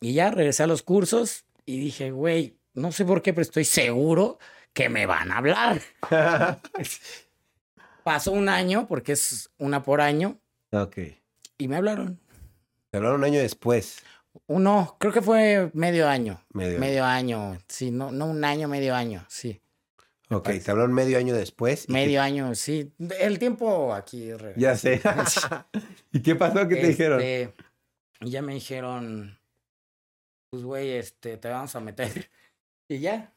[0.00, 3.64] y ya regresé a los cursos y dije, güey, no sé por qué, pero estoy
[3.64, 4.38] seguro
[4.72, 5.80] que me van a hablar.
[8.04, 10.38] Pasó un año, porque es una por año,
[10.72, 10.98] ok.
[11.56, 12.18] y me hablaron.
[12.90, 14.02] Te hablaron un año después.
[14.46, 16.42] Uno, creo que fue medio año.
[16.52, 16.78] Medio.
[16.78, 19.61] Medio año, sí, no, no un año, medio año, sí.
[20.32, 21.88] Ok, te hablaron medio año después.
[21.88, 22.92] Medio año, sí.
[23.20, 24.30] El tiempo aquí.
[24.30, 25.00] es re- qué- Ya sé.
[26.12, 26.66] ¿Y qué pasó?
[26.68, 27.20] ¿Qué te dijeron?
[27.20, 27.54] Este,
[28.20, 29.38] ya me dijeron,
[30.50, 32.30] pues güey, este, te vamos a meter.
[32.88, 33.32] Y ya,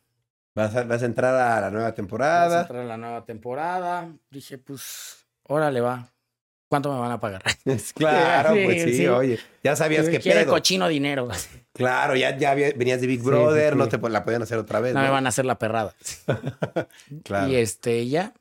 [0.56, 2.62] ¿Vas a, vas a entrar a la nueva Vamos a temporada.
[2.62, 4.14] entrar a la nueva temporada.
[4.32, 6.12] Dije, pues, órale va.
[6.76, 7.42] ¿Cuánto me van a pagar?
[7.96, 9.08] Claro, Sí, pues sí, sí.
[9.08, 9.40] oye.
[9.64, 10.52] Ya sabías que Quiere pedo.
[10.52, 11.30] cochino dinero.
[11.74, 14.80] Claro, ya, ya venías de Big Brother, sí, no te po- la podían hacer otra
[14.80, 14.94] vez.
[14.94, 15.06] No ¿no?
[15.08, 15.94] me van a hacer la perrada.
[17.24, 17.50] Claro.
[17.52, 18.34] Y este, ya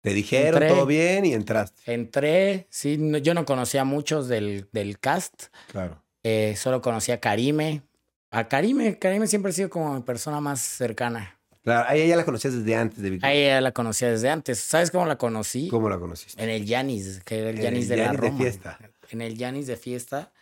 [0.00, 0.68] Te dijeron entré.
[0.68, 1.92] todo bien y entraste.
[1.92, 2.66] entré.
[2.70, 5.44] Sí, no- yo no conocía a muchos del, del cast.
[5.72, 6.02] Claro.
[6.22, 7.82] Eh, solo conocía a Karime.
[8.30, 11.33] A Karime, Karime siempre ha sido como mi persona más cercana.
[11.64, 13.42] Claro, a ella ya la conocías desde antes de Big A Brother.
[13.42, 14.58] ella la conocía desde antes.
[14.58, 15.68] ¿Sabes cómo la conocí?
[15.68, 16.42] ¿Cómo la conociste?
[16.42, 18.38] En el Yanis, que era el En Yanis de la Yanis de Roma.
[18.38, 18.78] fiesta.
[19.10, 20.32] En el Yanis de fiesta.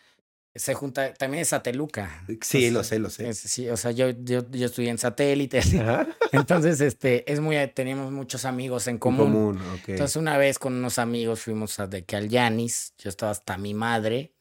[0.55, 2.27] Se junta, también es Sateluca.
[2.43, 3.29] Sí, O lo sé, lo sé.
[3.29, 5.61] es- sí, o sea, yo, yo, yo estudié en satélite.
[5.61, 6.07] Ajá.
[6.33, 9.33] Entonces, este, es muy, teníamos muchos amigos en En común.
[9.33, 9.89] común, ok.
[9.91, 13.57] Entonces, una vez con unos amigos fuimos a, de que al Yanis, yo estaba hasta
[13.57, 14.35] mi madre,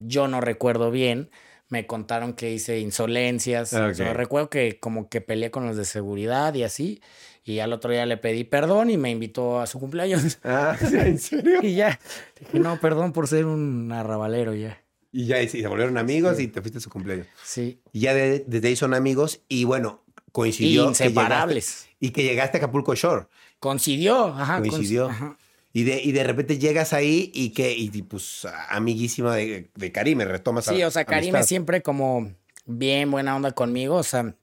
[0.00, 1.30] yo no recuerdo bien,
[1.68, 4.16] me contaron que hice insolencias, o sea, Ok.
[4.16, 7.00] recuerdo que como que peleé con los de seguridad y así,
[7.44, 10.38] y al otro día le pedí perdón y me invitó a su cumpleaños.
[10.44, 11.60] Ah, ¿en serio?
[11.62, 11.98] Y ya,
[12.40, 14.82] dije, no, perdón por ser un arrabalero ya.
[15.12, 16.44] Y ya y se volvieron amigos Sí.
[16.44, 17.26] y te fuiste a su cumpleaños.
[17.42, 17.80] Sí.
[17.92, 20.02] Y ya de- desde ahí son amigos y bueno,
[20.32, 20.82] coincidió.
[20.84, 21.64] que Inseparables.
[21.88, 23.26] llegaste- y que llegaste a Acapulco Shore.
[23.58, 24.58] Coincidió, ajá.
[24.60, 25.08] Coincidió.
[25.08, 25.36] ajá.
[25.72, 30.24] Y de, y de repente llegas ahí y que, y pues, amiguísima de, de Karime,
[30.24, 32.32] retomas Sí, a- o sea, Karime siempre como
[32.64, 33.96] bien buena onda conmigo.
[33.96, 34.34] O sea,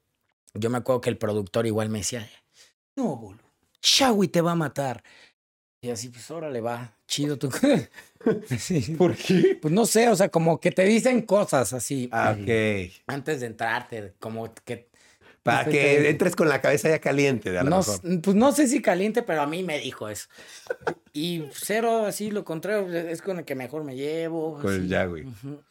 [0.54, 2.30] yo me acuerdo que el productor igual me decía,
[2.96, 3.44] no, boludo,
[3.82, 5.04] Shawi te va a matar.
[5.82, 7.50] Y así, pues, órale, va, chido tú.
[8.58, 8.96] Sí.
[8.98, 9.56] ¿Por qué?
[9.62, 12.10] Pues no sé, o sea, como que te dicen cosas así.
[12.12, 12.92] Ah, ok.
[13.06, 14.90] Antes de entrarte, como que...
[15.46, 18.00] Para que te- entres con la cabeza ya caliente, de a lo No, mejor.
[18.24, 20.28] pues no sé si caliente, pero a mí me dijo eso.
[21.14, 24.60] Y cero, así, lo contrario, es con el que mejor me llevo.
[24.60, 24.88] Con el así.
[24.88, 25.26] Yagüi.
[25.28, 25.62] Ujú.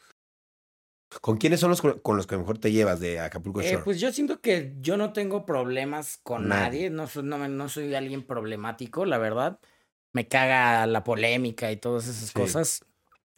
[1.21, 3.83] ¿Con quiénes son los con, los que mejor te llevas de Acapulco Eh, Shore?
[3.85, 6.89] pues yo siento que yo no tengo problemas con Nadie.
[6.89, 9.59] nadie, no, soy- no, no soy alguien problemático, la verdad.
[10.13, 12.35] Me caga la polémica y todas esas Sí.
[12.35, 12.85] cosas.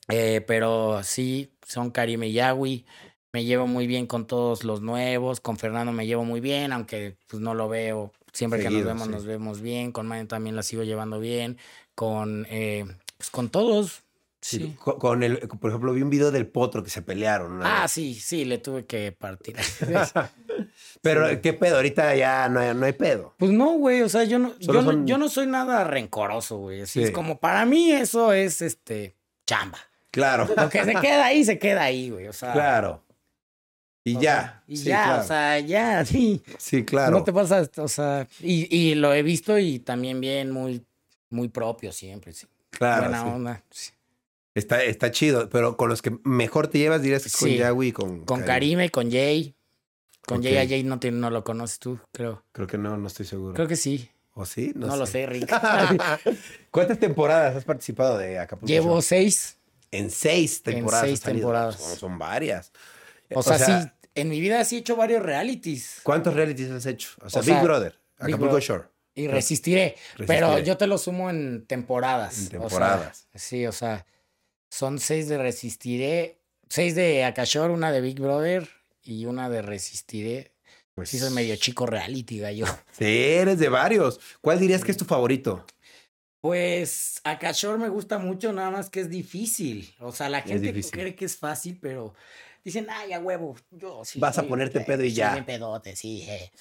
[0.08, 2.84] Eh, pero sí, son Karime y Yagüi.
[3.32, 5.40] Me llevo muy bien con todos los nuevos.
[5.40, 8.12] Con Fernando me llevo muy bien, aunque pues, no lo veo.
[8.32, 9.12] Siempre que nos vemos, sí.
[9.12, 9.92] nos vemos bien.
[9.92, 11.58] Con Mane también la sigo llevando bien.
[11.94, 12.84] Con, eh,
[13.16, 14.02] pues, con todos.
[14.40, 14.76] Sí, Sí.
[14.78, 17.52] Con, con el, por ejemplo, vi un video del potro que se pelearon.
[17.52, 19.56] una Ah, sí, sí, le tuve que partir.
[21.02, 21.36] Pero, Sí.
[21.42, 21.76] ¿qué pedo?
[21.76, 23.34] Ahorita ya no hay, no hay pedo.
[23.38, 26.82] Pues no, güey, o sea, yo no, yo, no- yo no soy nada rencoroso, güey.
[26.82, 27.04] Así Sí.
[27.06, 29.14] es como, para mí eso es, este,
[29.46, 29.78] chamba.
[30.10, 30.48] Claro.
[30.56, 32.28] Lo que se queda ahí, se queda ahí, güey.
[32.28, 32.52] O sea.
[32.52, 33.02] claro.
[34.06, 34.62] Y o ya.
[34.62, 35.22] sea, y Sí, ya, claro.
[35.22, 36.42] o sea, ya, sí.
[36.58, 37.10] Sí, claro.
[37.10, 40.86] No te pasa, o sea, y, y lo he visto y también bien, muy,
[41.28, 42.46] muy propio siempre, sí.
[42.70, 43.02] claro.
[43.02, 43.28] Buena sí.
[43.28, 43.64] onda.
[43.68, 43.90] sí.
[44.54, 47.50] Está, está chido, pero con los que mejor te llevas dirías que es con.
[47.50, 49.56] Yagüi y con, Con Karime, con Jay.
[50.24, 50.68] Con Jay a.
[50.68, 52.44] Jay no, te, no lo conoces tú, creo.
[52.52, 53.54] Creo que no, no estoy seguro.
[53.54, 54.08] Creo que sí.
[54.34, 54.72] ¿O sí?
[54.76, 55.50] No, lo sé, Rick.
[56.70, 59.58] ¿Cuántas temporadas has participado de Acapulco Llevo seis.
[59.90, 61.06] En seis temporadas.
[61.06, 61.48] seis has salido.
[61.48, 61.76] temporadas.
[61.76, 62.70] Son, son varias.
[63.34, 63.72] O sea, sí,
[64.16, 66.00] en mi vida sí he hecho varios realities.
[66.02, 67.10] ¿Cuántos realities has hecho?
[67.22, 68.62] O sea, O Big sea, Brother, Big Acapulco Brother.
[68.62, 68.84] Shore.
[69.14, 72.36] Y resistiré, Pero yo te lo sumo en temporadas.
[72.38, 73.28] En o sea, temporadas.
[73.34, 74.04] sí, o sea,
[74.68, 78.68] son seis de Resistiré, seis de Akashore, una de Big Brother
[79.02, 80.52] y una de Resistiré.
[80.94, 82.66] Pues, Sí, soy medio chico reality, gallo.
[82.92, 84.20] Sí, eres de varios.
[84.40, 85.64] ¿Cuál dirías que es tu favorito?
[86.46, 89.92] Pues Akashore me gusta mucho, nada más que es difícil.
[89.98, 92.14] O sea, la gente cree que es fácil, pero
[92.62, 94.20] dicen, ay, a huevo, yo sí.
[94.20, 95.44] Vas a ponerte eh, pedo y ya.
[95.44, 96.52] pedote, sí, eh.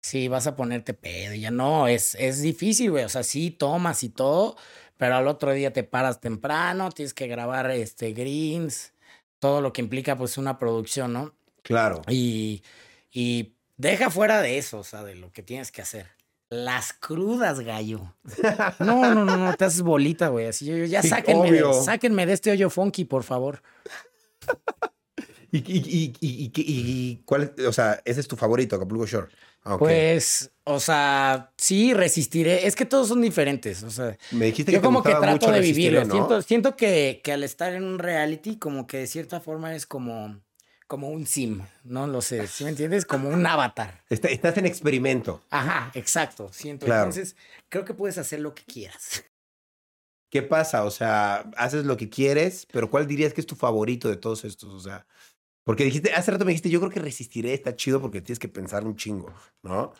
[0.00, 3.04] Sí, vas a ponerte pedo y ya no, es, es difícil, güey.
[3.04, 4.56] O sea, sí tomas y todo,
[4.96, 8.94] pero al otro día te paras temprano, tienes que grabar este greens,
[9.40, 11.34] todo lo que implica pues una producción, ¿no?
[11.60, 12.00] Claro.
[12.08, 12.62] Y,
[13.12, 16.06] y deja fuera de eso, o sea, de lo que tienes que hacer.
[16.54, 18.00] Las crudas, gallo.
[18.78, 20.46] No, no, no, no, te haces bolita, güey.
[20.46, 23.60] Así yo, yo- ya Sí, sáquenme, de, sáquenme de este hoyo funky, por favor.
[25.50, 27.66] ¿Y, y, y, y, cuál es?
[27.66, 29.28] O sea, ese es tu favorito, Acapulco Shore.
[29.62, 29.78] Ah.
[29.78, 32.66] Pues, o sea, sí, resistiré.
[32.66, 34.16] Es que todos son diferentes, o sea.
[34.32, 36.04] Me dijiste que Yo te como que gustaba trato de vivirlo.
[36.04, 36.12] ¿no?
[36.14, 39.86] Siento, siento que, que al estar en un reality, como que de cierta forma es
[39.86, 40.40] como,
[40.86, 43.04] como un sim, no lo sé, ¿sí me entiendes?
[43.06, 44.02] Como un avatar.
[44.10, 45.42] Está- estás en experimento.
[45.50, 46.86] Ajá, exacto, siento.
[46.86, 47.04] Claro.
[47.10, 47.36] Entonces,
[47.68, 49.24] creo que puedes hacer lo que quieras.
[50.30, 50.84] ¿Qué pasa?
[50.84, 54.44] O sea, haces lo que quieres, pero ¿cuál dirías que es tu favorito de todos
[54.44, 54.72] estos?
[54.74, 55.06] O sea,
[55.64, 58.48] porque dijiste, hace rato me dijiste, yo creo que resistiré, está chido porque tienes que
[58.48, 59.92] pensar un chingo, ¿no?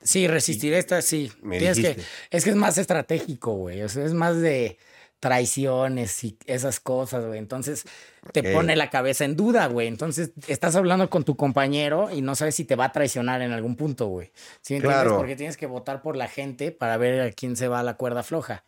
[0.00, 1.30] Sí, resistir esta, sí.
[1.42, 3.82] Me Tienes que, es que es más estratégico, güey.
[3.82, 4.78] O sea, es más de
[5.20, 7.38] traiciones y esas cosas, güey.
[7.38, 7.84] Entonces,
[8.32, 9.88] te pone la cabeza en duda, güey.
[9.88, 13.52] Entonces, estás hablando con tu compañero y no sabes si te va a traicionar en
[13.52, 14.30] algún punto, güey.
[14.60, 14.80] ¿Sí me?
[14.80, 15.16] Claro.
[15.16, 17.96] Porque tienes que votar por la gente para ver a quién se va a la
[17.96, 18.64] cuerda floja.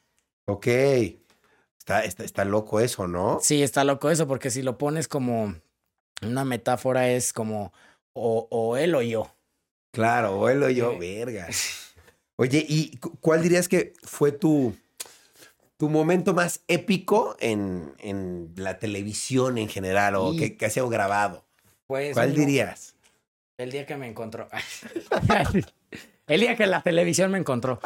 [0.47, 0.67] Ok.
[1.79, 3.39] Está, está, está loco eso, ¿no?
[3.43, 5.55] Sí, está loco eso, porque si lo pones como
[6.23, 7.73] una metáfora es como
[8.13, 9.35] o, o él o yo.
[9.93, 10.99] Claro, o él o yo, Sí.
[10.99, 11.49] verga.
[12.37, 14.75] Oye, ¿y cu- cuál dirías que fue tu,
[15.81, 20.75] tu momento más épico en, en la televisión en general o Y- que, que has
[20.75, 21.47] sido grabado?
[21.87, 22.95] Pues, ¿Cuál dirías?
[23.57, 24.47] El día que me encontró.
[26.27, 27.81] el día que la televisión me encontró.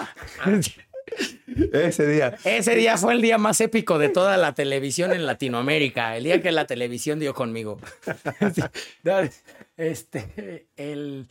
[1.73, 2.37] Ese día.
[2.45, 6.17] Ese día fue el día más épico de toda la televisión en Latinoamérica.
[6.17, 7.79] El día que la televisión dio conmigo.
[9.77, 11.27] Este, el,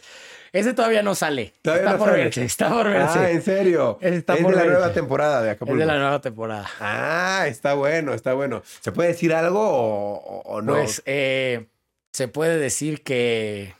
[0.51, 1.53] ese todavía no sale.
[1.61, 2.23] Todavía está no por sale.
[2.23, 2.43] verse.
[2.43, 3.19] Está por verse.
[3.19, 3.97] Ah, ¿en serio?
[4.01, 4.77] Está es por de la verse.
[4.79, 5.79] nueva temporada de es Acapulco.
[5.79, 6.69] de la nueva temporada.
[6.81, 8.61] Ah, está bueno, está bueno.
[8.81, 10.73] ¿Se puede decir algo o, no?
[10.73, 11.67] Pues eh,
[12.11, 13.73] se puede decir que.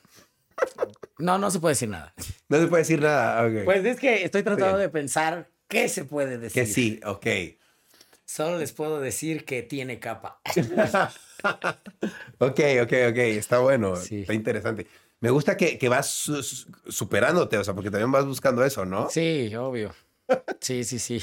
[1.18, 2.14] No, no se puede decir nada.
[2.48, 3.46] no se puede decir nada.
[3.66, 6.64] Pues es que estoy tratando de pensar qué se puede decir.
[6.64, 7.28] que sí, ok.
[8.26, 10.40] Solo les puedo decir que tiene capa.
[12.40, 13.18] Ok, ok, ok.
[13.18, 13.96] Está bueno.
[13.98, 14.22] Sí.
[14.22, 14.88] Está interesante.
[15.20, 18.86] Me gusta que, que vas su- su- superándote, o sea, porque también vas buscando eso,
[18.86, 19.10] ¿no?
[19.10, 19.94] Sí, obvio.
[20.62, 21.22] Sí, sí, sí.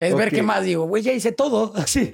[0.00, 1.72] Es ver qué más digo, güey, ya hice todo.
[1.86, 2.12] Sí.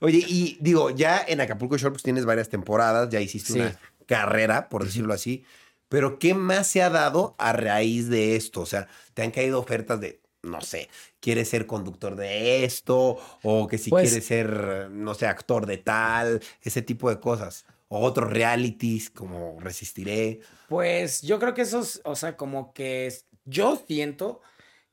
[0.00, 3.58] Oye, y digo, ya en Acapulco Shore pues tienes varias temporadas, ya hiciste Sí.
[3.60, 5.44] una carrera, por decirlo así.
[5.88, 8.62] Pero ¿qué más se ha dado a raíz de esto?
[8.62, 10.88] O sea, ¿te han caído ofertas de, no sé,
[11.20, 13.16] quieres ser conductor de esto?
[13.42, 17.64] O que si Pues- quieres ser, no sé, actor de tal, ese tipo de cosas.
[17.88, 20.40] O otros realities como Resistiré.
[20.68, 24.40] Pues yo creo que eso es, o sea, como que yo siento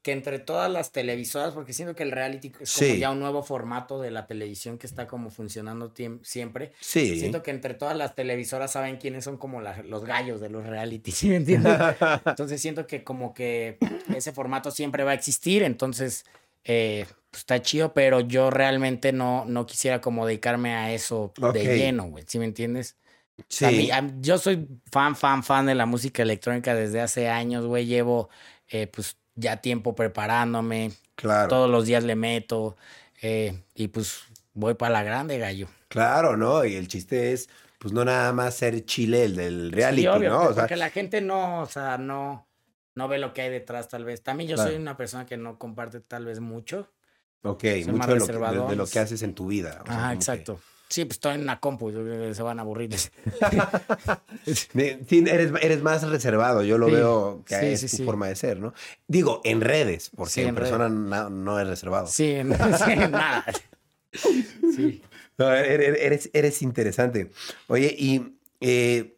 [0.04, 3.00] que entre todas las televisoras, porque siento que el reality es como Sí.
[3.00, 5.92] ya un nuevo formato de la televisión que está como funcionando
[6.24, 6.74] siempre.
[6.82, 7.20] Sí.
[7.20, 10.66] Siento que entre todas las televisoras saben quiénes son como la- los gallos de los
[10.68, 11.74] reality, ¿sí me entiendes?
[12.26, 13.78] Entonces siento que como que
[14.16, 16.26] ese formato siempre va a existir, entonces
[16.66, 21.78] eh, pues, está chido, pero yo realmente no, no quisiera como dedicarme a eso de
[21.78, 22.98] lleno, güey, ¿sí me entiendes?
[23.50, 23.66] sí.
[23.66, 27.66] A mí- a- yo soy fan, fan, fan de la música electrónica desde hace años,
[27.66, 28.30] güey, llevo
[28.70, 31.50] eh, pues ya tiempo preparándome, claro.
[31.50, 32.76] todos los días le meto
[33.22, 34.22] eh, y pues
[34.54, 35.68] voy para la grande, gallo.
[35.88, 36.66] Claro, ¿no?
[36.66, 40.30] Y el chiste es, pues no nada más ser chile el del reality, Sí, obvio,
[40.30, 40.42] ¿no?
[40.44, 42.48] O sea, porque la gente no, o sea, no,
[42.96, 44.24] no ve lo que hay detrás, tal vez.
[44.24, 44.72] También yo Claro.
[44.72, 46.92] soy una persona que no comparte tal vez mucho.
[47.44, 48.34] ok, soy mucho más de lo, que,
[48.70, 49.82] de- lo que haces en tu vida.
[49.84, 50.60] o sea, que- exacto.
[50.94, 52.92] Sí, pues estoy en una compu, se van a aburrir.
[54.46, 58.28] Sí, eres, eres más reservado, yo lo Sí, veo que sí, es sí, tu forma
[58.28, 58.76] de ser, ¿no?
[59.08, 62.06] Digo, en redes, porque en, en persona no, no es reservado.
[62.06, 62.38] Sí,
[62.86, 63.44] sí, nada.
[64.76, 65.02] Sí.
[65.40, 67.32] No, eres, eres, eres interesante.
[67.66, 69.18] Oye, y eh,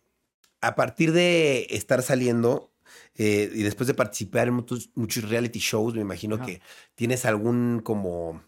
[0.62, 2.72] a partir de estar saliendo
[3.16, 6.62] eh, y después de participar en muchos, muchos reality shows, me imagino que
[6.96, 8.42] tienes algún como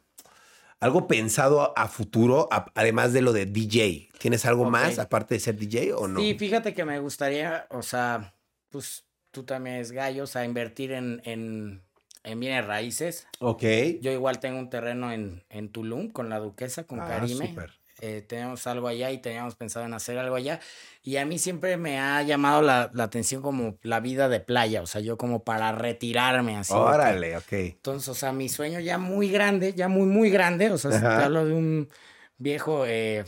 [0.80, 4.10] algo pensado a, futuro, a- además de lo de DJ.
[4.20, 6.20] ¿Tienes algo más aparte de ser DJ o no?
[6.20, 8.34] Sí, fíjate que me gustaría, o sea,
[8.70, 11.82] pues tú también es gallo, o sea, invertir en, en,
[12.24, 13.28] en bienes raíces.
[13.40, 13.63] Ok.
[14.02, 17.56] Yo igual tengo un terreno en, en Tulum con la duquesa, con Ah, Karime.
[18.02, 20.60] Eh, tenemos algo allá y teníamos pensado en hacer algo allá.
[21.02, 24.82] Y a mí siempre me ha llamado la, la atención como la vida de playa,
[24.82, 26.74] o sea, yo como para retirarme así.
[26.74, 27.52] Órale, ok.
[27.54, 31.00] Entonces, o sea, mi sueño ya muy grande, ya muy, muy grande, o sea, si
[31.00, 31.90] te hablo de un
[32.38, 33.26] viejo, eh,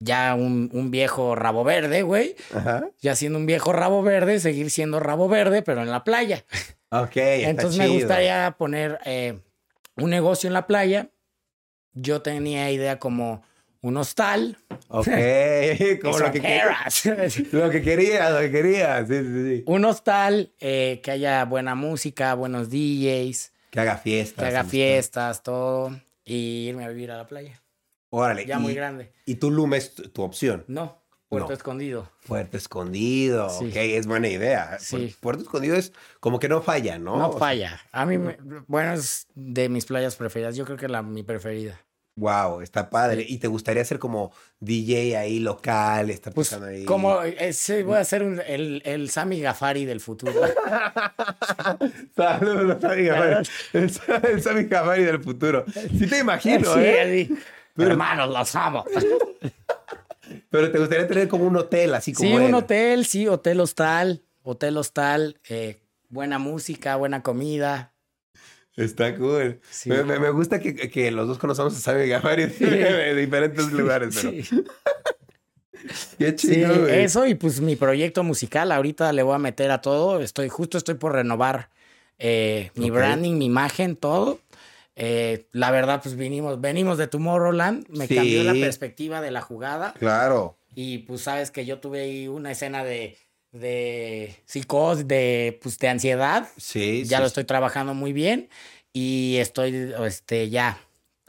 [0.00, 2.88] ya un, un viejo rabo verde, güey, Ajá.
[3.00, 6.44] ya siendo un viejo rabo verde, seguir siendo rabo verde, pero en la playa.
[6.90, 7.12] Ok.
[7.16, 7.98] Entonces me chido.
[7.98, 9.38] gustaría poner eh,
[9.96, 11.10] un negocio en la playa.
[11.92, 13.42] Yo tenía idea como
[13.82, 14.58] un hostal.
[14.88, 15.06] Ok,
[16.02, 17.06] como lo que, querías.
[17.06, 17.38] Exageras.
[17.52, 19.08] lo que querías, lo que querías.
[19.08, 19.62] Sí, sí, sí.
[19.66, 24.42] un hostal, eh, que haya buena música, buenos DJs, Que haga fiestas.
[24.42, 24.70] que haga amistad.
[24.70, 25.98] fiestas, todo.
[26.24, 27.60] Y irme a vivir a la playa.
[28.10, 28.44] Órale.
[28.46, 29.12] Ya y, muy grande.
[29.26, 30.64] Y Tulum es tu, tu opción.
[30.68, 31.54] No, Puerto No.
[31.54, 32.10] Escondido.
[32.26, 33.48] Puerto Escondido.
[33.50, 33.66] Sí.
[33.68, 34.78] Ok, es buena idea.
[34.80, 34.96] Sí.
[34.96, 37.16] Puer- Puerto Escondido es como que no falla, ¿no?
[37.16, 37.80] No, falla.
[37.92, 40.56] A mí, me- bueno, es de mis playas preferidas.
[40.56, 41.80] Yo creo que la mi preferida.
[42.16, 43.24] Wow, está padre.
[43.24, 43.34] Sí.
[43.34, 46.10] ¿Y te gustaría ser como DJ ahí local?
[46.10, 46.84] Está Pues ahí.
[46.84, 50.32] como ese, voy a ser un- el, el Sammy Gafari del futuro.
[52.16, 53.48] Saludos, Sammy Gafari.
[53.72, 53.90] El,
[54.30, 55.64] el Sammy Gafari del futuro.
[55.98, 57.30] Sí te imagino, Sí, ¿eh?
[57.74, 58.84] Pero- Hermanos, los amo.
[60.50, 64.22] Pero te gustaría tener como un hotel, así como Sí, un hotel, sí, hotel hostal,
[64.42, 67.92] hotel hostal, eh, buena música, buena comida.
[68.84, 69.60] Está cool.
[69.70, 69.88] Sí.
[69.90, 74.14] Me, me- me gusta que, que los dos conocemos a Sammy Gafari de diferentes lugares,
[74.20, 74.42] pero Sí,
[76.18, 77.00] qué Sí, chido, güey.
[77.02, 80.20] eso y pues mi proyecto musical, ahorita le voy a meter a todo.
[80.20, 81.70] Estoy, justo estoy por renovar
[82.18, 84.40] eh, mi branding, mi imagen, todo.
[84.96, 88.14] Eh, la verdad, pues vinimos, venimos de Tomorrowland, me Sí.
[88.16, 89.94] cambió la perspectiva de la jugada.
[89.98, 90.58] Claro.
[90.74, 93.16] Y pues sabes que yo tuve ahí una escena de,
[93.52, 96.48] de psicosis, de, pues, de ansiedad.
[96.56, 97.04] Sí.
[97.04, 98.48] Ya sí, lo estoy trabajando muy bien
[98.92, 100.78] y estoy este, ya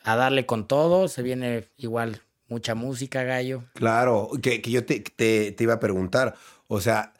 [0.04, 1.08] a darle con todo.
[1.08, 3.64] Se viene igual mucha música, gallo.
[3.74, 6.36] Claro, que, que yo te, te, te iba a preguntar.
[6.68, 7.14] O sea,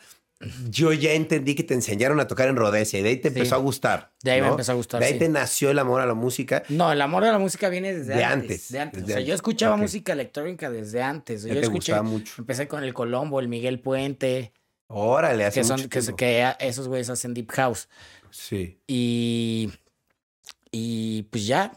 [0.70, 3.36] yo ya entendí que te enseñaron a tocar en Rodesia y de ahí te Sí.
[3.38, 4.12] empezó a gustar.
[4.24, 5.20] De ahí me empezó a gustar, De ahí sí.
[5.20, 6.64] te nació el amor a la música.
[6.70, 9.02] No, el amor de la música viene desde De antes, antes, De antes.
[9.02, 11.44] desde o sea, yo escuchaba música electrónica desde antes.
[11.44, 12.34] Yo te escuché, gustaba mucho.
[12.40, 14.52] empecé con el Colombo, el Miguel Puente,
[14.94, 17.88] Órale, hace que son, mucho que, esos güeyes hacen deep house.
[18.30, 18.78] Sí.
[18.88, 19.72] Y,
[20.72, 21.74] y pues ya,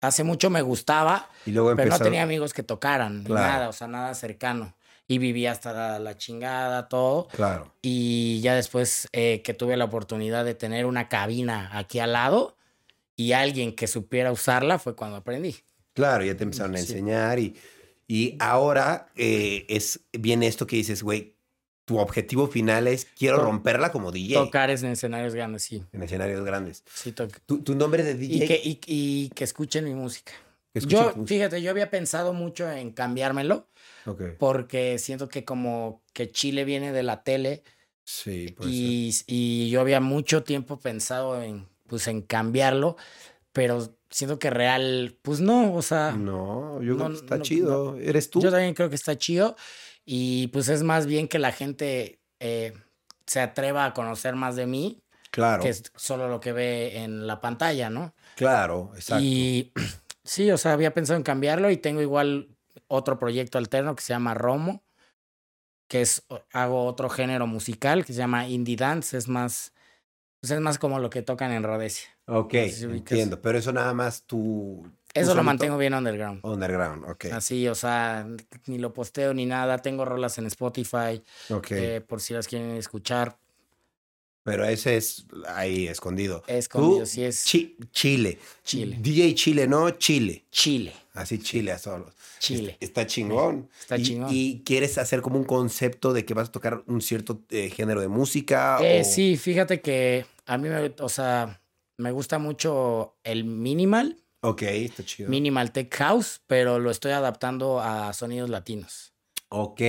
[0.00, 3.46] hace mucho me gustaba, Y luego pero no tenía amigos que tocaran, Claro.
[3.52, 4.76] nada, o sea, nada cercano.
[5.06, 7.28] Y vivía hasta la, la chingada, todo.
[7.28, 7.74] Claro.
[7.82, 12.56] Y ya después eh, que tuve la oportunidad de tener una cabina aquí al lado
[13.14, 15.56] y alguien que supiera usarla fue cuando aprendí.
[15.92, 16.92] Claro, ya te empezaron a Sí.
[16.92, 17.54] enseñar y,
[18.08, 21.33] y ahora eh, es viene esto que dices, güey,
[21.84, 25.82] tu objetivo final es quiero To- romperla como DJ Tocar en escenarios grandes, sí.
[25.92, 26.82] en escenarios grandes.
[26.92, 28.34] sí to- ¿Tu, tu nombre de DJ?
[28.44, 30.32] y, que, y, y que escuchen mi música.
[30.72, 31.26] que escuchen Yo, música.
[31.26, 33.68] fíjate, yo había pensado mucho en cambiármelo
[34.06, 34.22] Ok.
[34.38, 37.62] porque siento que como que Chile viene de la tele
[38.06, 38.80] Sí, puede ser.
[38.80, 42.96] y, y yo había mucho tiempo pensado en, pues, en cambiarlo,
[43.52, 47.96] pero siento que real, pues no, o sea, No, yo creo que está no, chido.
[47.98, 48.40] ¿Eres tú?
[48.42, 49.56] yo también creo que está chido
[50.04, 52.74] y pues es más bien que la gente eh,
[53.26, 57.26] se atreva a conocer más de mí claro, que es solo lo que ve en
[57.26, 58.14] la pantalla, ¿no?
[58.36, 59.24] claro, exacto.
[59.24, 59.72] Y
[60.24, 62.54] sí, o sea, había pensado en cambiarlo y tengo igual
[62.88, 64.84] otro proyecto alterno que se llama Romo,
[65.88, 69.72] que es, hago otro género musical que se llama Indie Dance, es más,
[70.40, 72.08] pues es más como lo que tocan en Rhodesia.
[72.26, 73.40] ok, entiendo.
[73.40, 75.44] Pero eso nada más tú Eso lo solito?
[75.44, 76.40] mantengo bien underground.
[76.44, 77.26] Underground, ok.
[77.32, 78.26] Así, o sea,
[78.66, 79.78] ni lo posteo ni nada.
[79.78, 81.70] Tengo rolas en Spotify, Ok.
[81.70, 83.38] eh, por si las quieren escuchar.
[84.42, 86.42] Pero ese es ahí escondido.
[86.46, 88.38] Escondido, Tú, sí es Chi- Chile.
[88.62, 88.98] Chile.
[89.00, 90.44] DJ Chile, no Chile.
[90.50, 90.92] Chile.
[91.14, 92.12] Así Chile a solos.
[92.40, 92.72] Chile.
[92.80, 93.70] Está, está chingón.
[93.80, 94.28] Está y, chingón.
[94.30, 98.02] Y quieres hacer como un concepto de que vas a tocar un cierto eh, género
[98.02, 98.78] de música.
[98.82, 101.62] Eh, o- Sí, fíjate que a mí me, o sea,
[101.96, 105.30] me gusta mucho el minimal, Ok, está chido.
[105.30, 109.14] minimal tech house, pero lo estoy adaptando a sonidos latinos.
[109.48, 109.80] ok,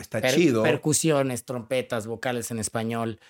[0.00, 0.62] está Per- chido.
[0.62, 3.20] Percusiones, trompetas, vocales en español.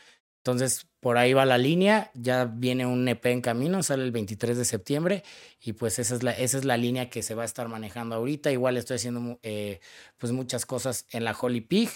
[0.47, 2.13] Entonces, por ahí va la línea.
[2.15, 5.25] Ya viene un EP en camino, sale el 23 de septiembre.
[5.61, 8.15] Y pues esa es la, esa es la línea que se va a estar manejando
[8.15, 8.53] ahorita.
[8.53, 9.81] Igual estoy haciendo eh,
[10.19, 11.91] pues muchas cosas en la Holy Pig.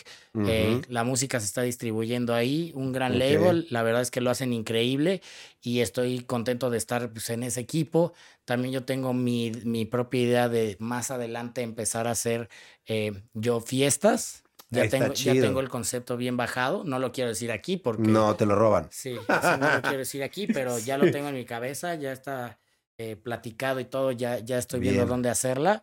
[0.48, 4.30] Eh, la música se está distribuyendo ahí, un gran label, la verdad es que lo
[4.30, 5.22] hacen increíble
[5.62, 8.14] y estoy contento de estar pues, en ese equipo.
[8.44, 12.48] También yo tengo mi, mi propia idea de más adelante empezar a hacer
[12.86, 14.42] eh, yo fiestas.
[14.70, 18.11] Ya tengo, ya tengo el concepto bien bajado, no lo quiero decir aquí porque...
[18.11, 18.88] No, te lo roban.
[18.90, 19.16] Sí,
[19.59, 22.59] no lo quiero decir aquí, pero ya lo tengo en mi cabeza, ya está
[22.99, 25.09] eh, platicado y todo, ya, ya estoy viendo Bien.
[25.09, 25.82] dónde hacerla.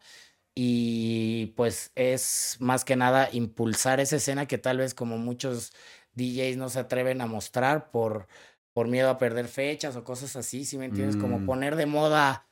[0.56, 5.72] Y pues es más que nada impulsar esa escena que tal vez como muchos
[6.16, 8.28] DJs no se atreven a mostrar por,
[8.74, 11.16] por miedo a perder fechas o cosas así, si me entiendes?
[11.16, 11.46] Como Mm.
[11.46, 12.47] poner de moda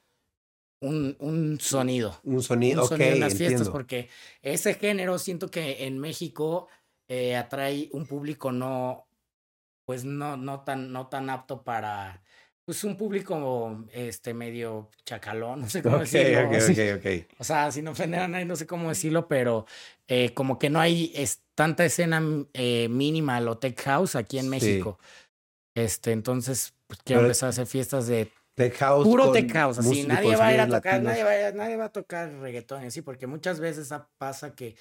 [0.82, 2.20] un, un sonido.
[2.24, 4.10] Un sonido, Un sonido en las fiestas, porque
[4.42, 6.68] ese género siento que en México
[7.10, 9.08] eh, atrae un público no,
[9.86, 12.22] pues no, no tan, no tan apto para,
[12.66, 16.48] pues un público este medio chacalón, no sé cómo decirlo.
[16.50, 16.72] ok, sí.
[16.92, 17.32] ok, ok.
[17.40, 19.66] O sea, sin ofender a nadie, no sé cómo decirlo, pero
[20.08, 22.22] eh, como que no hay es, tanta escena
[22.54, 24.50] eh, mínima lo tech house aquí en Sí.
[24.50, 25.00] México.
[25.76, 29.04] Este, entonces, pues, quiero Pero- empezar a hacer fiestas de Tech house.
[29.06, 31.86] puro tech house, así nadie va a ir a tocar, nadie va, a- nadie va
[31.86, 34.76] a tocar reggaetón así, porque muchas veces pasa que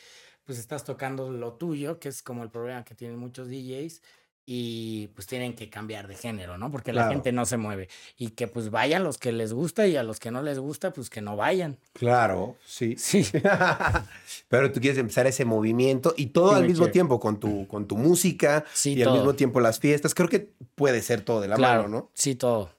[0.44, 4.00] pues estás tocando lo tuyo, que es como el problema que tienen muchos DJs
[4.46, 6.70] y pues tienen que cambiar de género, ¿no?
[6.70, 9.96] Porque la gente no se mueve y que pues vayan los que les gusta y
[9.96, 11.78] a los que no les gusta pues que no vayan.
[11.94, 12.94] Claro, sí.
[12.98, 13.24] Sí.
[14.48, 16.92] Pero tú quieres empezar ese movimiento y todo Sí, al mismo quiero.
[16.92, 20.14] tiempo con tu, con tu música Sí, y al mismo tiempo las fiestas.
[20.14, 22.10] Creo que puede ser todo de la claro, mano, ¿no?
[22.14, 22.70] Sí, todo.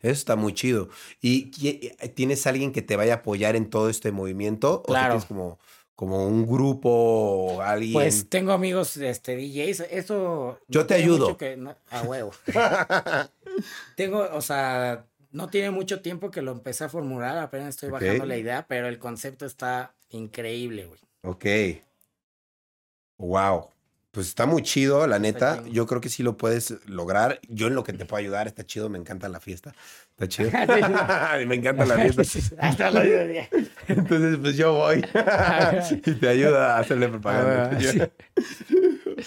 [0.00, 0.88] Eso está muy chido.
[1.20, 1.46] ¿Y
[2.14, 4.82] tienes alguien que te vaya a apoyar en todo este movimiento?
[4.86, 5.58] ¿O tienes como,
[5.94, 7.92] como un grupo o alguien?
[7.92, 11.36] Pues tengo amigos este DJs, eso Yo no te ayudo.
[11.36, 12.32] que- no- a huevo.
[13.96, 18.24] Tengo, o sea, no tiene mucho tiempo que lo empecé a formular, apenas estoy bajando
[18.26, 21.00] la idea, pero el concepto está increíble, güey.
[21.22, 21.46] ok.
[23.18, 23.68] Wow.
[24.12, 25.62] Pues está muy chido, la neta.
[25.70, 27.38] Yo creo que sí lo puedes lograr.
[27.48, 29.72] Yo en lo que te puedo ayudar, está chido, me encanta la fiesta.
[30.10, 30.50] Está chido.
[31.46, 32.22] me encanta la fiesta.
[32.58, 33.48] Hasta ya.
[33.86, 35.04] Entonces, pues yo voy
[36.06, 37.70] y te ayuda a hacerle propaganda.
[37.72, 38.08] Ah.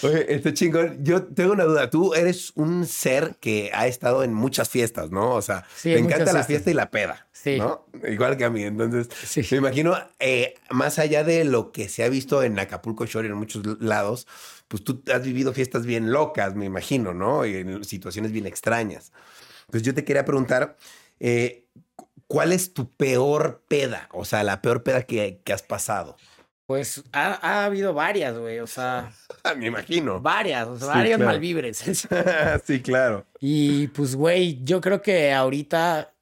[0.02, 1.90] Oye, este chingón, yo tengo una duda.
[1.90, 5.32] Tú eres un ser que ha estado en muchas fiestas, ¿no?
[5.32, 7.58] O sea, Sí, te en encanta la fiesta y la peda, Sí.
[7.58, 7.86] ¿no?
[8.08, 8.64] Igual que a mí.
[8.64, 9.42] Entonces, Sí.
[9.52, 13.32] me imagino, eh, más allá de lo que se ha visto en Acapulco Shore y
[13.32, 14.28] en muchos lados,
[14.74, 17.46] pues tú has vivido fiestas bien locas, me imagino, ¿no?
[17.46, 19.12] Y en situaciones bien extrañas.
[19.70, 20.78] Pues yo te quería preguntar,
[21.20, 24.10] eh, cu- ¿cuál es tu peor peda?
[24.14, 26.18] O sea, la peor peda que, que has pasado.
[26.66, 29.12] Pues ha, ha habido varias, güey, o sea,
[29.58, 30.20] me imagino.
[30.22, 31.32] varias, o sea, Sí, varios claro.
[31.34, 31.78] malvibres.
[32.66, 33.28] sí, claro.
[33.40, 36.13] Y pues, güey, yo creo que ahorita,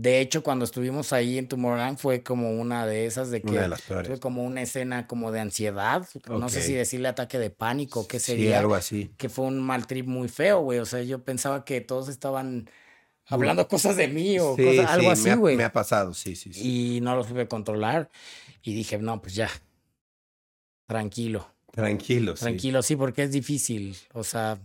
[0.00, 3.62] de hecho, cuando estuvimos ahí en Tomorrowland fue como una de esas de que Una
[3.62, 3.82] de las
[4.20, 6.06] como una escena como de ansiedad.
[6.28, 8.60] No sé si decirle ataque de pánico, qué Sí, sería.
[8.60, 9.10] algo así.
[9.18, 10.78] Que fue un mal trip muy feo, güey.
[10.78, 12.70] O sea, yo pensaba que todos estaban
[13.26, 15.56] hablando cosas de mí o Sí, cosas- algo sí, así, me güey.
[15.56, 16.96] Me, ha pasado, sí, sí, sí.
[16.96, 18.08] Y no lo supe controlar.
[18.62, 19.50] Y dije, no, pues ya.
[20.86, 21.46] Tranquilo.
[21.72, 22.42] Tranquilo, sí.
[22.42, 23.96] Tranquilo, sí, porque es difícil.
[24.14, 24.58] O sea,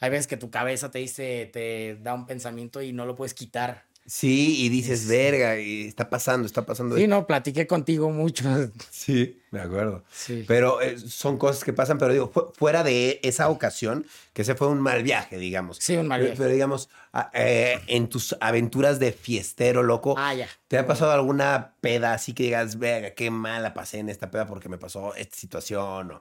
[0.00, 3.32] hay veces que tu cabeza te dice, te da un pensamiento y no lo puedes
[3.34, 3.84] quitar.
[4.04, 6.96] Sí, y dices, Es- verga, y está pasando, está pasando.
[6.96, 8.44] Sí, no, platiqué contigo mucho.
[8.90, 10.04] Sí, me acuerdo.
[10.12, 10.44] Sí.
[10.46, 14.54] Pero eh, son cosas que pasan, pero digo, fu- fuera de esa ocasión, que ese
[14.54, 15.78] fue un mal viaje, digamos.
[15.78, 16.36] Sí, un mal viaje.
[16.36, 20.48] Pero digamos, a- eh, en tus aventuras de fiestero, loco, Ah, ya.
[20.68, 24.46] ¿te ha pasado alguna peda así que digas, verga, qué mala pasé en esta peda
[24.46, 26.12] porque me pasó esta situación?
[26.12, 26.20] O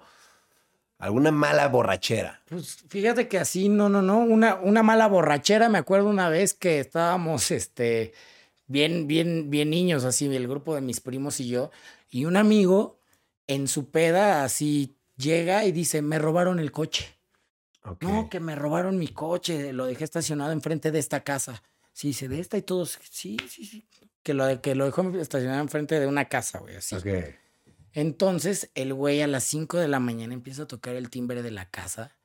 [1.01, 2.41] alguna mala borrachera.
[2.47, 4.19] Pues fíjate que así, no, no, no.
[4.19, 5.67] Una, una mala borrachera.
[5.67, 8.13] Me acuerdo una vez que estábamos, este,
[8.67, 11.71] bien, bien, bien niños, así, el grupo de mis primos y yo.
[12.09, 12.99] Y un amigo
[13.47, 17.17] en su peda, así, llega y dice, me robaron el coche.
[17.99, 21.63] No, que me robaron mi coche, lo dejé estacionado enfrente de esta casa.
[21.93, 23.87] Sí, dice, de esta y todos, sí, sí, sí.
[24.21, 26.95] Que lo, que lo dejó estacionado enfrente de una casa, güey, así.
[26.95, 27.07] Ok.
[27.93, 31.51] Entonces, el güey a las 5 de la mañana empieza a tocar el timbre de
[31.51, 32.17] la casa.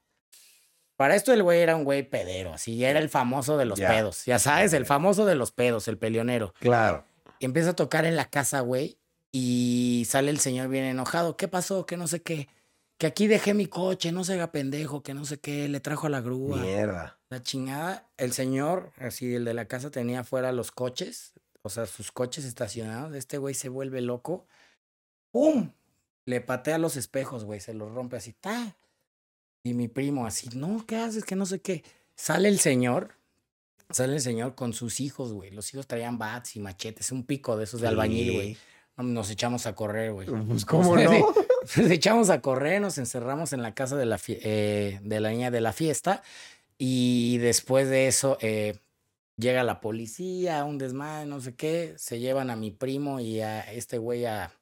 [0.97, 3.89] Para esto el güey era un güey pedero, así, era el famoso de los Ya.
[3.89, 4.25] pedos.
[4.25, 6.55] Ya sabes, el famoso de los pedos, el peleonero.
[6.59, 7.05] Claro.
[7.39, 8.99] Y empieza a tocar en la casa, güey,
[9.31, 11.37] y sale el señor bien enojado.
[11.37, 11.85] ¿Qué pasó?
[11.85, 12.49] Que no sé qué.
[12.97, 16.07] Que aquí dejé mi coche, no se haga pendejo, que no sé qué, le trajo
[16.07, 16.57] a la grúa.
[16.57, 17.19] Mierda.
[17.29, 21.85] La chingada, el señor, así el de la casa, tenía afuera los coches, o sea,
[21.85, 23.15] sus coches estacionados.
[23.15, 24.47] Este güey se vuelve loco.
[25.37, 25.71] ¡Pum!
[26.25, 28.75] Le patea los espejos, güey, se los rompe así, ¡ta!
[29.63, 31.27] Y mi primo así, no, ¿qué haces?
[31.27, 31.85] Que no sé qué.
[32.15, 33.11] Sale el señor,
[33.91, 35.51] sale el señor con sus hijos, güey.
[35.51, 38.57] Los hijos traían bats y machetes, un pico de esos de albañil, güey.
[38.97, 40.27] Nos echamos a correr, güey.
[40.27, 41.11] Pues, ¿cómo no?
[41.11, 45.51] Nos echamos a correr, nos encerramos en la casa de la, eh, de la niña
[45.51, 46.23] de la fiesta
[46.79, 48.79] y después de eso eh,
[49.37, 53.61] llega la policía, un desmadre, no sé qué, se llevan a mi primo y a
[53.71, 54.56] este güey a,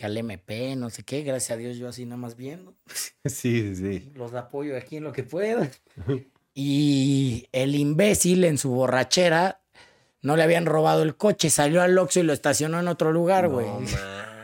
[0.00, 2.74] que al MP, no sé qué, gracias a Dios yo así nada más viendo,
[3.26, 4.12] Sí, sí, sí.
[4.14, 5.70] los apoyo aquí en lo que pueda.
[6.54, 9.60] Y el imbécil en su borrachera
[10.22, 13.48] no le habían robado el coche, salió al Oxxo y lo estacionó en otro lugar,
[13.48, 13.66] güey.
[13.66, 13.80] No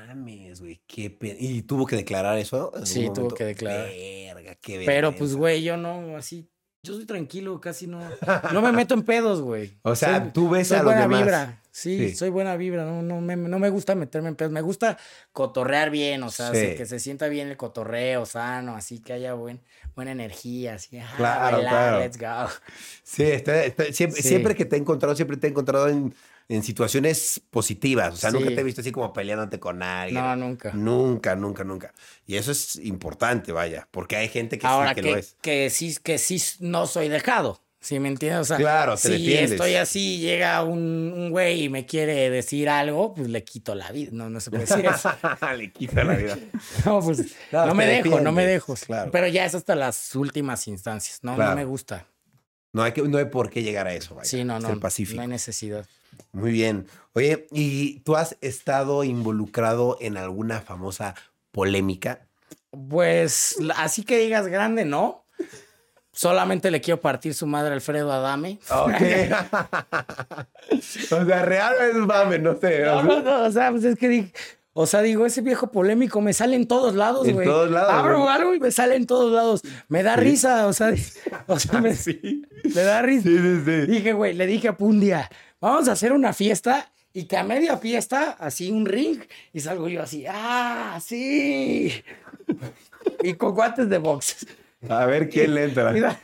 [0.09, 0.81] mames, güey.
[0.87, 2.73] Qué pe- ¿Y tuvo que declarar eso?
[2.85, 3.89] Sí, tuvo que declarar.
[3.89, 6.49] Verga, qué Pero pues, güey, yo no, así,
[6.87, 8.01] Yo soy tranquilo, casi no.
[8.53, 9.77] No me meto en pedos, güey.
[9.83, 11.21] O sea, Soy- tú ves soy a los buena demás.
[11.21, 11.63] vibra.
[11.71, 12.17] Sí, Sí.
[12.17, 12.85] soy buena vibra.
[12.85, 14.51] No, no, me, no me gusta meterme en pedos.
[14.53, 14.97] Me gusta
[15.33, 16.75] cotorrear bien, o sea, Sí.
[16.75, 19.61] que se sienta bien el cotorreo sano, así que haya buen,
[19.95, 20.99] buena energía, así.
[20.99, 21.99] ah, Claro, bailar, claro.
[21.99, 22.61] Let's go.
[23.03, 24.29] Sí, está- está- siempre, Sí.
[24.29, 26.15] siempre que te he encontrado, siempre te he encontrado en,
[26.49, 28.15] en situaciones positivas.
[28.15, 30.23] O sea, nunca te he visto así como peleándote con alguien.
[30.23, 30.73] No, nunca.
[30.75, 31.93] Nunca, nunca, nunca.
[32.27, 35.37] Y eso es importante, vaya, porque hay gente que Ahora sí que, que, lo es.
[35.43, 37.61] que sí, que sí no soy dejado.
[37.79, 38.41] ¿Sí me entiendes?
[38.41, 39.53] O sea, Claro, te si defiendes.
[39.53, 43.93] estoy así, llega un, un güey y me quiere decir algo, pues le quito la
[43.93, 44.11] vida.
[44.13, 45.11] No, no se puede decir eso.
[45.57, 46.37] Le quita la vida.
[46.85, 48.75] No, pues Claro, no me dejo, no me dejo.
[48.75, 49.11] claro.
[49.13, 51.21] Pero ya es hasta las últimas instancias.
[51.23, 51.51] No, Claro.
[51.51, 52.07] no me gusta.
[52.73, 54.29] No hay, que, no hay por qué llegar a eso, vaya.
[54.29, 54.69] Sí, no, no.
[54.69, 55.17] Ser pacífico.
[55.17, 55.87] No hay necesidad.
[56.37, 56.87] Muy bien.
[57.15, 61.15] Oye, ¿y tú has estado involucrado en alguna famosa
[61.51, 62.27] polémica?
[62.91, 65.25] Pues así que digas grande, ¿no?
[66.13, 68.59] Solamente le quiero partir su madre a Alfredo Adame.
[68.71, 68.93] Ok.
[70.73, 72.85] o sea, real es mame, no sé.
[72.85, 74.31] No, no, no, o sea, pues es que
[74.79, 77.47] o sea, digo, ese viejo polémico me sale en todos lados, En güey.
[77.47, 79.63] todos lados, Abro algo y me sale en todos lados.
[79.89, 80.93] Me da risa, o sea,
[81.47, 81.97] o sea, me,
[82.75, 83.23] me da risa.
[83.23, 83.87] Sí, sí, sí.
[83.87, 85.31] Dije, güey, le dije a un día,
[85.67, 89.21] vamos a hacer una fiesta y que a media fiesta, así un ring,
[89.53, 91.93] y salgo yo así, ah, sí.
[93.23, 94.47] y con guantes de box.
[94.89, 96.19] A ver quién le entra.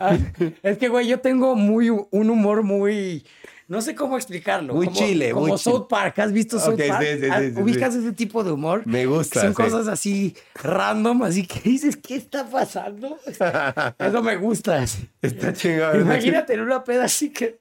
[0.00, 0.16] Ah,
[0.62, 3.26] es que, güey, yo tengo muy, un humor muy.
[3.66, 4.72] No sé cómo explicarlo.
[4.74, 6.20] Muy como, chile, Como muy South Park.
[6.20, 7.02] ¿Has visto South Park?
[7.02, 7.60] sí, sí, Ah, sí.
[7.60, 8.86] ¿Ubicas ese tipo de humor?
[8.86, 13.18] Me gusta, Son cosas así random, así que dices, ¿qué está pasando?
[13.98, 14.84] Eso me gusta.
[15.20, 16.00] Está chingado.
[16.00, 17.58] Imagínate en una peda así que.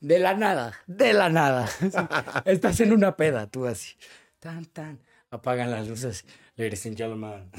[0.00, 1.68] De la nada, de la nada.
[2.46, 3.96] Estás en una peda, tú así.
[4.38, 4.98] Tan, tan.
[5.30, 6.24] Apagan las luces.
[6.56, 7.50] Ladies and gentlemen.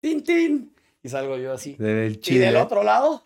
[0.00, 0.74] Tin, tin.
[1.02, 1.76] Y salgo yo así.
[1.76, 3.24] Del Y del otro lado,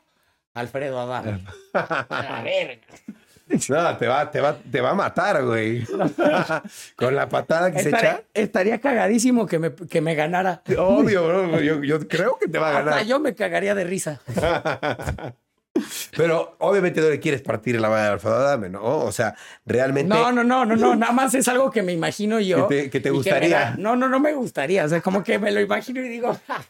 [0.54, 1.44] Alfredo Adame.
[1.74, 2.80] A ver.
[3.68, 5.84] No, te va, te va, te va a matar, güey.
[6.96, 8.22] Con la patada que se echa.
[8.32, 10.62] estaría cagadísimo que me, que me ganara.
[10.78, 11.60] Obvio, bro.
[11.60, 13.06] Yo, yo creo que te va a Hasta ganar.
[13.06, 14.20] yo me cagaría de risa.
[16.16, 18.82] Pero obviamente no le quieres partir la madre de Alfredo Adame, ¿no?
[19.00, 19.34] O sea,
[19.66, 20.14] realmente.
[20.14, 20.94] No, no, no, no, no.
[20.94, 22.68] Nada más es algo que me imagino yo.
[22.68, 23.58] Que te- que me gustaría.
[23.58, 24.84] da- no, no, no me gustaría.
[24.84, 26.36] O sea, como que me lo imagino y digo.
[26.46, 26.64] "Ja".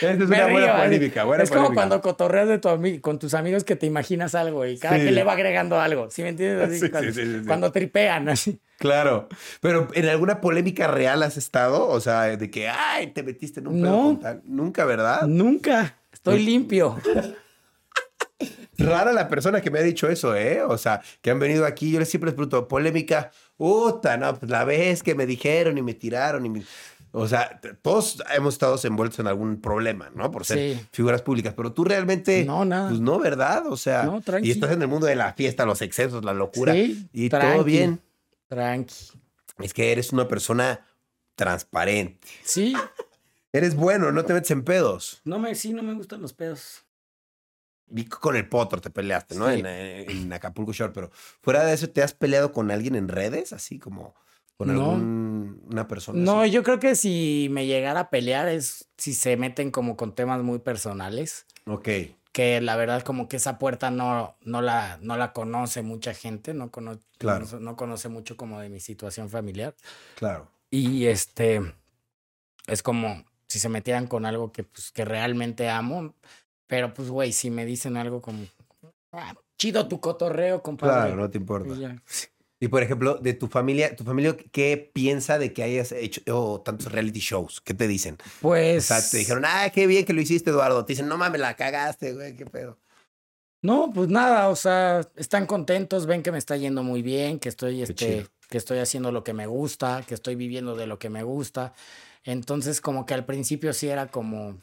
[0.00, 0.84] Esa es Me una buena río, ¿eh?
[0.86, 1.80] polémica, buena es como polémica.
[1.80, 2.68] cuando cotorreas de tu
[3.02, 5.02] con tus amigos que te imaginas algo y cada Sí.
[5.02, 6.10] quien le va agregando algo.
[6.10, 6.68] ¿Sí me entiendes?
[6.68, 8.60] Así, Sí, sí, cuando, sí, tripean, así.
[8.78, 9.28] Claro.
[9.60, 11.86] Pero ¿en alguna polémica real has estado?
[11.88, 14.02] O sea, de que, ay, te metiste en un pedo No.
[14.04, 14.42] con tal.
[14.46, 15.26] Nunca, ¿verdad?
[15.26, 15.96] Nunca.
[16.12, 16.96] Estoy limpio.
[18.78, 20.62] Rara la persona que me ha dicho eso, ¿eh?
[20.62, 24.50] O sea, que han venido aquí, yo les siempre les pregunto, polémica, puta, no, pues
[24.50, 26.62] la vez que me dijeron y me tiraron y me...
[27.10, 30.30] O sea, todos hemos estado envueltos en algún problema, ¿no?
[30.30, 30.86] Por ser Sí.
[30.92, 32.44] figuras públicas, pero tú realmente...
[32.44, 32.88] No, nada.
[32.90, 33.66] Pues no, ¿verdad?
[33.66, 36.74] O sea, No, y estás en el mundo de la fiesta, los excesos, la locura,
[36.74, 37.52] Sí, y tranqui.
[37.54, 38.00] todo bien.
[38.46, 38.94] Tranqui.
[39.58, 40.86] Es que eres una persona
[41.34, 42.28] transparente.
[42.44, 42.74] Sí,
[43.52, 45.22] Eres bueno, no te metes en pedos.
[45.24, 46.84] no me, sí, no me gustan los pedos.
[47.90, 49.48] Vi con el potro te peleaste, ¿no?
[49.48, 49.60] Sí.
[49.60, 51.10] En, eh, en Acapulco Shore, pero
[51.40, 53.52] fuera de eso, ¿te has peleado con alguien en redes?
[53.52, 54.14] Así como
[54.56, 54.92] con No.
[54.92, 56.20] alguna persona.
[56.20, 56.50] No, así?
[56.50, 60.42] yo creo que si me llegara a pelear es si se meten como con temas
[60.42, 61.88] muy personales, Ok,
[62.32, 66.54] que la verdad como que esa puerta no, no, la, no la conoce mucha gente,
[66.54, 67.46] no, cono- Claro.
[67.52, 69.74] no, no conoce mucho como de mi situación familiar.
[70.16, 70.50] claro.
[70.70, 71.60] Y este,
[72.66, 76.14] es como si se metieran con algo que, pues, que realmente amo,
[76.68, 78.44] pero pues, güey, si me dicen algo como,
[79.12, 80.94] "Ah, chido tu cotorreo, compadre.
[81.08, 81.74] Claro, no te importa.
[81.74, 82.00] Y ya.
[82.60, 86.60] Y por ejemplo, de tu familia, ¿tu familia qué piensa de que hayas hecho oh,
[86.60, 87.60] tantos reality shows?
[87.60, 88.14] ¿Qué te dicen?
[88.20, 88.86] O Pues.
[88.86, 90.84] sea, te dijeron, ah, qué bien que lo hiciste, Eduardo.
[90.84, 92.76] Te dicen, no mames, la cagaste, güey, qué pedo.
[93.62, 97.48] No, pues nada, o sea, están contentos, ven que me está yendo muy bien, que
[97.48, 101.10] estoy, este, que estoy haciendo lo que me gusta, que estoy viviendo de lo que
[101.10, 101.74] me gusta.
[102.24, 104.58] Entonces, como que al principio sí era como,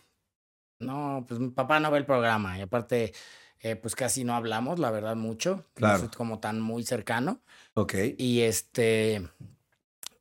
[0.80, 3.14] no, pues mi papá no ve el programa y aparte,
[3.60, 5.66] eh, pues casi no hablamos, la verdad, mucho.
[5.74, 5.94] Claro.
[5.96, 7.42] No soy como tan muy cercano.
[7.74, 7.96] Ok.
[8.18, 9.28] Y este,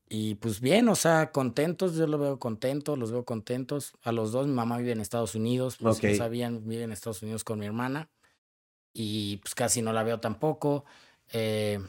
[0.09, 3.95] y pues bien, o sea, contentos, yo lo veo contento, los veo contentos.
[4.03, 6.93] A los dos, mi mamá vive en Estados Unidos, pues si no sabían, vive en
[6.93, 8.09] Estados Unidos con mi hermana.
[8.93, 10.85] Y pues casi no la veo tampoco.
[11.33, 11.81] eh,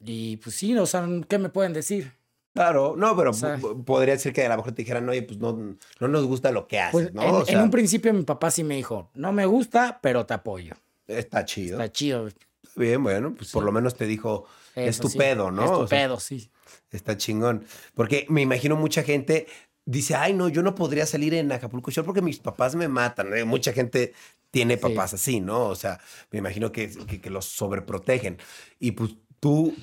[0.00, 2.12] y pues sí, o sea, ¿qué me pueden decir?
[2.54, 5.22] Claro, no, pero O sea- p- podría ser que a lo mejor te dijeran, oye,
[5.22, 7.22] pues no, no nos gusta lo que haces, Pues ¿no?
[7.22, 10.26] en, o en sea, un principio mi papá sí me dijo, no me gusta, pero
[10.26, 10.74] te apoyo.
[11.06, 11.78] está chido.
[11.80, 12.28] Está chido.
[12.74, 14.44] Bien, bueno, pues por lo menos te dijo,
[14.74, 15.64] es eso tu sí, pedo, ¿no?
[15.64, 16.50] Es tu O sea, pedo, sí.
[16.90, 17.64] Está chingón.
[17.94, 19.46] Porque me imagino mucha gente
[19.84, 23.34] dice, ay, no, yo no podría salir en Acapulco Shore porque mis papás me matan.
[23.36, 23.44] ¿eh?
[23.44, 24.12] Mucha gente
[24.50, 25.66] tiene papás así, ¿no?
[25.66, 25.98] O sea,
[26.30, 28.38] me imagino que, que, los sobreprotegen.
[28.78, 29.74] Y pues tú...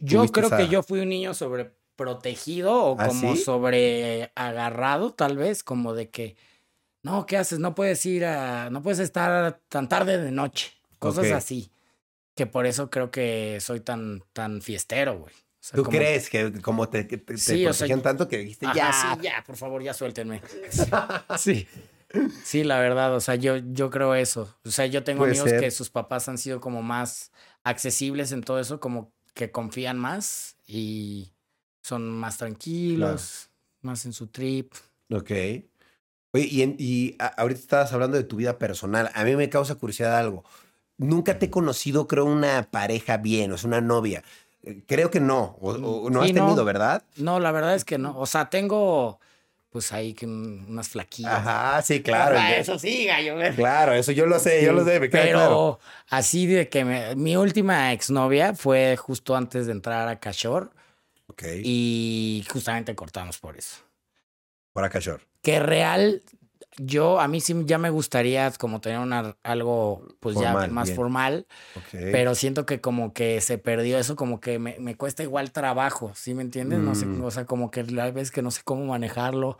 [0.00, 1.34] yo creo que yo fui un niño
[1.92, 6.36] sobreprotegido o ¿Ah, como sobre agarrado, tal vez, como de que,
[7.02, 7.58] no, ¿qué haces?
[7.58, 11.70] No puedes ir a, no puedes estar tan tarde de noche, cosas así.
[12.34, 15.34] Que por eso creo que soy tan, tan fiestero, güey.
[15.74, 18.92] ¿Tú crees que como te, te, protegían tanto que dijiste, ya?
[18.92, 20.40] Sí, ya, por favor, ya suéltenme.
[21.38, 21.68] sí.
[22.42, 24.54] Sí, la verdad, o sea, yo, yo creo eso.
[24.64, 27.32] O sea, yo tengo amigos que sus papás han sido como más
[27.64, 31.31] accesibles en todo eso, como que confían más y
[31.82, 33.50] son más tranquilos,
[33.82, 34.72] más en su trip.
[35.10, 35.30] Ok.
[36.32, 39.10] Oye, y, y ahorita estabas hablando de tu vida personal.
[39.14, 40.44] A mí me causa curiosidad algo.
[40.96, 44.22] Nunca te he conocido, creo, una pareja bien, o sea, una novia.
[44.62, 47.02] Eh, creo que no, o, no has tenido, ¿verdad?
[47.16, 48.18] No, la verdad es que no.
[48.18, 49.18] O sea, tengo
[49.70, 51.32] pues ahí que unas flaquillas.
[51.32, 52.36] Ajá, sí, claro.
[52.38, 53.36] eso sí, gallo.
[53.56, 55.80] Claro, eso yo lo sé, yo lo sé, Pero
[56.10, 60.70] así de que mi última exnovia fue justo antes de entrar a Cachor.
[61.64, 63.78] Y justamente cortamos por eso.
[64.72, 65.20] Por Cachor.
[65.42, 66.22] Que real,
[66.78, 71.46] yo, a mí sí ya me gustaría como tener una, algo pues ya más formal,
[71.90, 76.12] pero siento que como que se perdió eso, como que me, me cuesta igual trabajo,
[76.14, 76.78] ¿sí me entiendes?
[76.78, 77.24] No sé, mm.
[77.24, 79.58] o sea, como que la vez que no sé cómo manejarlo.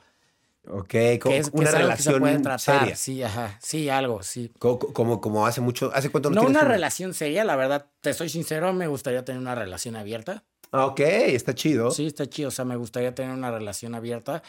[0.69, 2.97] Ok, como una relación seria.
[2.97, 4.53] Sí, ajá, sí, algo, sí.
[4.59, 8.29] Como, como, hace mucho, ¿hace cuánto no No una relación seria, la verdad, te soy
[8.29, 10.45] sincero, me gustaría tener una relación abierta.
[10.73, 11.91] Ok, está chido.
[11.91, 14.43] Sí, está chido, o sea, me gustaría tener una relación abierta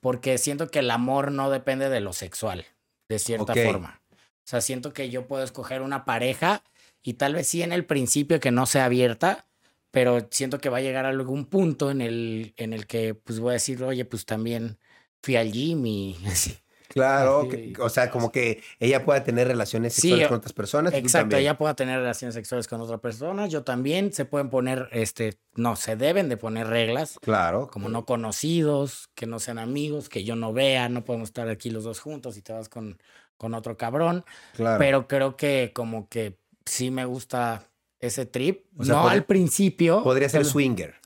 [0.00, 2.66] porque siento que el amor no depende de lo sexual,
[3.08, 4.00] de cierta forma.
[4.10, 6.64] O sea, siento que yo puedo escoger una pareja
[7.02, 9.46] y tal vez sí en el principio que no sea abierta,
[9.92, 13.38] pero siento que va a llegar a algún punto en el, en el que pues
[13.38, 14.78] voy a decir, oye, pues también
[15.22, 16.61] fui al gym y así.
[16.92, 17.48] Claro,
[17.80, 20.92] o sea, como que ella pueda tener relaciones sexuales con otras personas.
[20.92, 23.50] Exacto, ella pueda tener relaciones sexuales con otras personas.
[23.50, 27.18] Yo también se pueden poner, este, no, se deben de poner reglas.
[27.22, 27.68] Claro.
[27.72, 31.70] Como no conocidos, que no sean amigos, que yo no vea, no podemos estar aquí
[31.70, 32.98] los dos juntos y te vas con,
[33.38, 34.24] con otro cabrón.
[34.54, 34.78] Claro.
[34.78, 36.36] Pero creo que como que
[36.66, 37.66] sí me gusta
[38.00, 38.66] ese trip.
[38.74, 40.02] no al principio.
[40.02, 40.96] Podría ser swinger.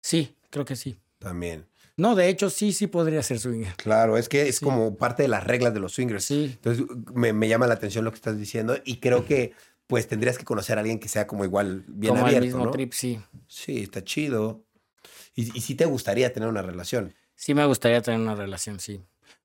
[0.00, 0.96] Sí, creo que sí.
[1.18, 1.66] También.
[1.96, 3.74] No, de hecho, sí, sí podría ser swinger.
[3.76, 6.24] Claro, es que es como parte de las reglas de los swingers.
[6.24, 6.52] Sí.
[6.54, 9.52] Entonces, me, llama la atención lo que estás diciendo y creo que,
[9.86, 12.70] pues, tendrías que conocer a alguien que sea como igual bien como abierto, el mismo
[12.70, 13.20] trip, sí.
[13.46, 14.64] Sí, está chido.
[15.34, 17.14] Y, y sí te gustaría tener una relación.
[17.34, 19.02] Sí me gustaría tener una relación, sí.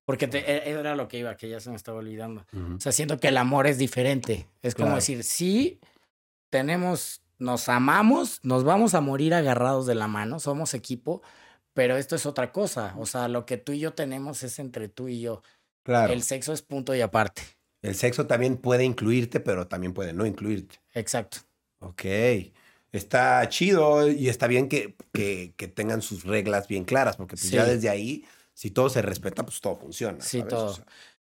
[0.08, 2.46] Porque te, e, era lo que iba, que ya se me estaba olvidando.
[2.78, 4.48] O sea, siento que el amor es diferente.
[4.62, 5.82] Es como decir, sí,
[6.50, 11.22] tenemos, nos amamos, nos vamos a morir agarrados de la mano, somos equipo,
[11.78, 12.96] pero esto es otra cosa.
[12.98, 15.44] O sea, lo que tú y yo tenemos es entre tú y yo.
[15.84, 16.12] Claro.
[16.12, 17.44] El sexo es punto y aparte.
[17.84, 20.82] El sexo también puede incluirte, pero también puede no incluirte.
[20.96, 21.38] Exacto.
[21.78, 22.04] Ok.
[22.92, 27.64] Está chido y está bien que, que, tengan sus reglas bien claras, porque pues ya
[27.64, 28.26] desde ahí,
[28.56, 30.20] si todo se respeta, pues todo funciona.
[30.20, 30.76] Sí, todo.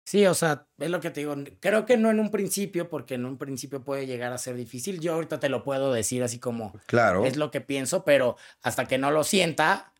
[0.06, 1.36] Sí, o sea, es lo que te digo.
[1.62, 5.00] Creo que no en un principio, porque en un principio puede llegar a ser difícil.
[5.00, 7.26] Yo ahorita te lo puedo decir así como claro.
[7.26, 9.93] es lo que pienso, pero hasta que no lo sienta,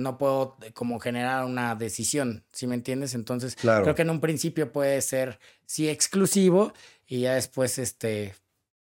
[0.00, 3.14] no puedo eh, como generar una decisión, ¿sí me entiendes?
[3.14, 6.72] Entonces, creo que en un principio puede ser, sí, exclusivo
[7.06, 8.34] y ya después, este,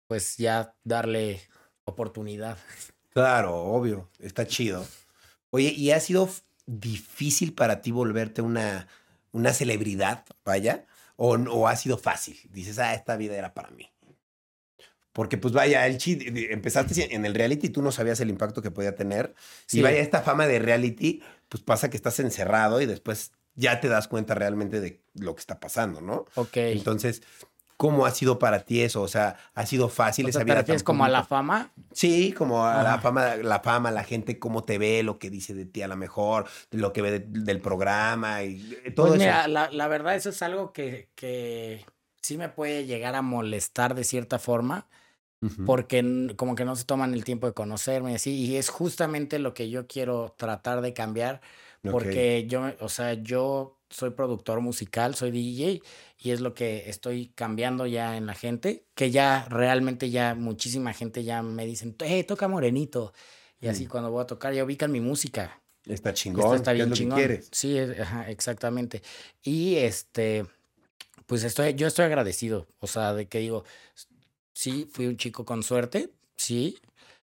[0.06, 1.40] pues ya darle
[1.84, 2.58] oportunidad.
[3.14, 4.84] Claro, obvio, está chido.
[5.50, 6.28] Oye, ¿y ha sido
[6.66, 8.88] difícil para ti volverte una,
[9.30, 10.84] una celebridad, vaya?
[11.14, 12.40] ¿O, ¿O ha sido fácil?
[12.50, 13.88] Dices, ah, esta vida era para mí.
[15.14, 18.60] Porque pues vaya, el chit, empezaste en el reality y tú no sabías el impacto
[18.60, 19.32] que podía tener.
[19.70, 23.86] Y vaya, esta fama de reality, pues pasa que estás encerrado y después ya te
[23.86, 26.26] das cuenta realmente de lo que está pasando, ¿no?
[26.34, 26.56] Ok.
[26.56, 27.22] Entonces,
[27.76, 29.02] ¿cómo ha sido para ti eso?
[29.02, 30.64] O sea, ¿ha sido fácil esa vida?
[30.64, 31.70] ¿Te como a la fama?
[31.92, 35.54] Sí, como a la fama, la fama, la gente cómo te ve, lo que dice
[35.54, 38.58] de ti a lo mejor, lo que ve del programa y
[38.96, 41.86] todo pues mira, La, la, verdad, eso es algo que, que
[42.20, 44.88] sí me puede llegar a molestar de cierta forma
[45.66, 49.38] porque como que no se toman el tiempo de conocerme y así, y es justamente
[49.38, 51.40] lo que yo quiero tratar de cambiar,
[51.82, 55.82] porque yo, o sea, yo soy productor musical, soy DJ,
[56.18, 60.92] y es lo que estoy cambiando ya en la gente, que ya realmente ya muchísima
[60.92, 63.12] gente ya me dicen, hey, toca morenito,
[63.60, 63.88] y así mm.
[63.88, 65.60] cuando voy a tocar ya ubican mi música.
[65.86, 66.56] Está chingón.
[66.56, 67.20] está bien chingón.
[67.50, 67.76] Sí,
[68.28, 69.02] exactamente.
[69.42, 70.46] Y este,
[71.26, 73.64] pues estoy, yo estoy agradecido, o sea, de que digo,
[74.54, 76.78] sí, fui un chico con suerte, sí,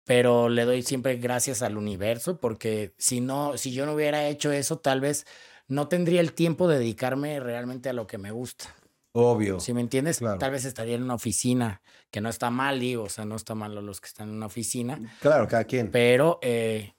[0.03, 4.51] pero le doy siempre gracias al universo porque si no, si yo no hubiera hecho
[4.51, 5.26] eso, tal vez
[5.68, 8.76] no tendría el tiempo de dedicarme realmente a lo que me gusta.
[9.13, 9.59] Obvio.
[9.61, 10.20] ¿Sí me entiendes?
[10.20, 10.38] Claro.
[10.38, 13.55] Tal vez estaría en una oficina, que no está mal, digo, o sea, no está
[13.55, 15.89] mal los que están en una oficina, Claro, cada quien.
[15.89, 16.93] pero eh,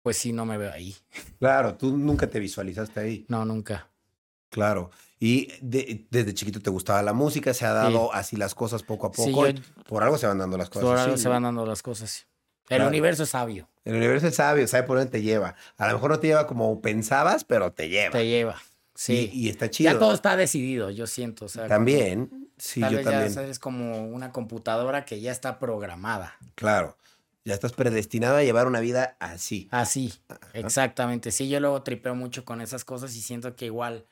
[0.00, 0.94] pues sí, no me veo ahí.
[1.40, 3.26] Claro, tú nunca te visualizaste ahí.
[3.28, 3.90] No, nunca.
[4.48, 4.90] Claro.
[5.22, 9.06] Y de- desde chiquito te gustaba la música, se ha dado así las cosas poco
[9.08, 9.48] a Sí, poco.
[9.48, 10.82] yo- Por algo se van dando las cosas.
[10.88, 12.26] Por algo se van dando las cosas.
[12.70, 12.88] El Claro.
[12.88, 15.56] universo es sabio, El universo es sabio, sabe por dónde te lleva.
[15.76, 18.12] A lo mejor no te lleva como pensabas, pero te lleva.
[18.12, 18.56] te lleva.
[18.94, 19.30] Sí.
[19.32, 19.92] Y, y está chido.
[19.92, 21.46] ya todo está decidido, yo siento.
[21.46, 23.32] O sea, También, sí, Tal yo vez también.
[23.34, 26.34] ya es como una computadora que ya está programada.
[26.54, 26.96] Claro.
[27.44, 29.68] Ya estás predestinado a llevar una vida así.
[29.70, 30.12] Así,
[30.52, 31.30] exactamente.
[31.32, 34.04] Sí, yo luego tripeo mucho con esas cosas y siento que igual,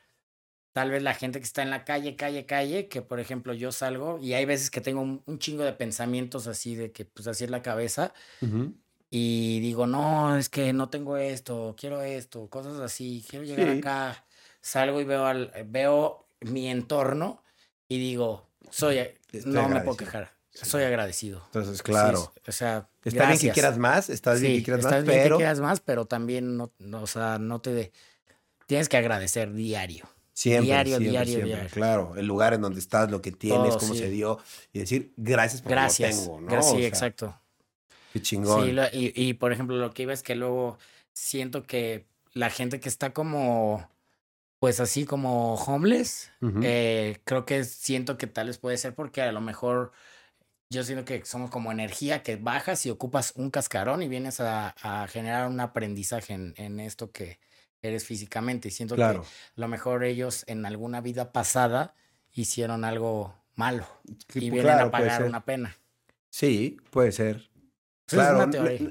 [0.79, 3.73] tal vez la gente que está en la calle, calle, calle, que por ejemplo yo
[3.73, 7.27] salgo y hay veces que tengo un, un chingo de pensamientos así de que pues
[7.27, 8.75] así es la cabeza Ujú.
[9.11, 13.79] y digo, no, es que no tengo esto, quiero esto, cosas así, quiero llegar Sí.
[13.79, 14.25] acá.
[14.61, 17.43] Salgo y veo, al, veo mi entorno
[17.89, 18.99] y digo, soy,
[19.33, 20.65] Estoy no me puedo quejar, Sí.
[20.67, 21.43] soy agradecido.
[21.47, 22.33] Entonces, Sí, claro.
[22.47, 23.55] o sea, Está bien que gracias.
[23.55, 26.07] quieras más, está bien Sí, que quieras está más, bien que pero quieras más, pero
[26.07, 27.93] también no, no, o sea, no te de-
[28.69, 30.05] tienes que agradecer diario.
[30.41, 31.71] Siempre, diario, siempre, diario, siempre, diario.
[31.71, 34.01] Claro, el lugar en donde estás, lo que tienes, Todo, cómo sí.
[34.01, 34.39] se dio
[34.73, 36.15] y decir gracias por Gracias.
[36.17, 36.49] lo tengo, ¿no?
[36.53, 37.41] Gra- O sea, exacto.
[38.13, 38.65] Qué chingón.
[38.67, 40.79] Sí, lo- y, y, por ejemplo, lo que iba es que luego
[41.13, 43.91] siento que la gente que está como,
[44.61, 46.31] pues así como homeless,
[46.63, 49.93] eh, creo que siento que tal vez puede ser porque a lo mejor
[50.71, 54.75] yo siento que somos como energía que bajas y ocupas un cascarón y vienes a,
[54.83, 57.39] a generar un aprendizaje en, en esto que
[57.83, 58.69] eres físicamente.
[58.69, 59.23] Y siento claro.
[59.23, 61.95] que a lo mejor ellos en alguna vida pasada
[62.33, 63.87] hicieron algo malo
[64.35, 65.77] y vienen claro, a pagar una pena.
[66.31, 67.49] Sí, puede ser.
[68.09, 68.47] Es Claro, una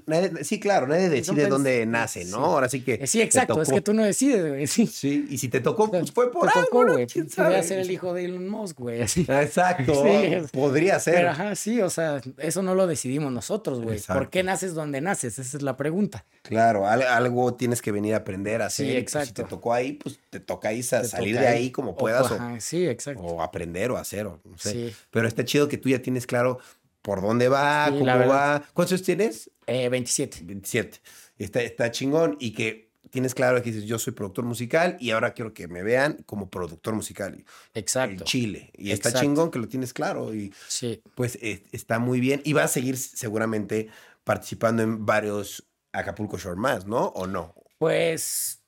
[0.05, 2.37] nadie- sí, claro, nadie decide dónde nace, ¿no?
[2.37, 2.43] sí.
[2.43, 3.07] Ahora sí que.
[3.07, 4.67] Sí, exacto, es que tú no decides, güey.
[4.67, 4.85] Sí.
[4.85, 7.07] Sí, y si te tocó, pues fue por Te algo, tocó, güey.
[7.07, 9.01] ¿Quién Podría ser el hijo de Elon Musk, güey.
[9.01, 9.21] Así.
[9.27, 10.03] Exacto.
[10.05, 10.35] Sí.
[10.53, 11.15] Podría ser.
[11.15, 13.99] Pero ajá, sí, o sea, eso no lo decidimos nosotros, güey.
[14.01, 15.39] ¿Por qué naces donde naces?
[15.39, 16.23] Esa es la pregunta.
[16.43, 18.85] Claro, al- algo tienes que venir a aprender a hacer.
[18.85, 19.43] Sí, pues, si exacto.
[19.43, 22.29] te tocó ahí, pues te toca ahí Te salir toca de ahí como O- puedas
[22.31, 23.21] o, ajá, sí, exacto.
[23.23, 24.71] o aprender o hacer, o no sé.
[24.71, 24.95] Sí.
[25.09, 26.59] Pero está chido que tú ya tienes claro
[27.07, 28.61] por dónde va, Sí, cómo va.
[28.73, 29.49] ¿Cuántos años tienes?
[29.65, 30.39] Eh, 27.
[30.43, 30.99] 27.
[31.37, 35.33] Está, está chingón y que tienes claro que dices, yo soy productor musical y ahora
[35.33, 37.45] quiero que me vean como productor musical en
[37.75, 38.25] Exacto.
[38.25, 38.71] Chile.
[38.75, 41.01] Y está chingón que lo tienes claro y Sí.
[41.15, 42.41] pues eh, está muy bien.
[42.43, 43.87] Y va a seguir seguramente
[44.25, 47.05] participando en varios Acapulco Shore más, ¿no?
[47.15, 47.55] ¿O no?
[47.77, 48.61] Pues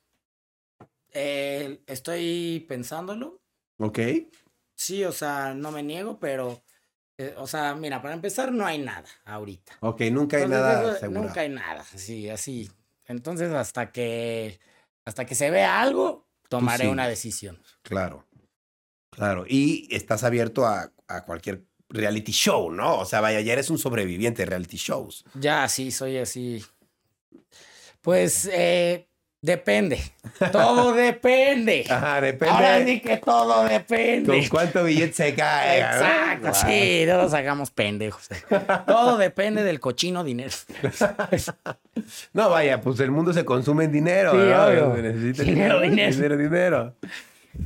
[1.11, 3.41] eh, estoy pensándolo.
[3.79, 3.99] Ok.
[4.75, 6.61] Sí, o sea, no me niego, pero,
[7.19, 9.73] eh, o sea, mira, para empezar no hay nada ahorita.
[9.81, 11.21] Ok, nunca hay Entonces, nada eso- seguro.
[11.21, 12.71] Nunca hay nada, sí, así.
[13.05, 14.59] Entonces, hasta que,
[15.05, 17.61] hasta que se vea algo, tomaré una decisión.
[17.81, 18.25] Claro.
[19.11, 19.43] Claro.
[19.47, 22.99] Y estás abierto a, a cualquier reality show, ¿no?
[22.99, 25.25] O sea, vaya, ya eres un sobreviviente de reality shows.
[25.33, 26.63] Ya, sí, soy así.
[28.01, 29.08] Pues, eh,
[29.41, 29.99] depende.
[30.51, 31.85] Todo depende.
[31.89, 32.53] Ajá, depende.
[32.53, 34.49] Ahora sí que todo ¿Con depende.
[34.49, 35.79] cuánto billete se cae?
[35.79, 38.29] Exacto, sí, no nos hagamos pendejos.
[38.87, 40.51] Todo depende del cochino dinero.
[42.33, 44.31] No, vaya, pues el mundo se consume en dinero.
[44.31, 44.95] Sí, ¿no?
[44.95, 46.15] necesita Dinero, dinero.
[46.15, 46.95] Dinero, dinero.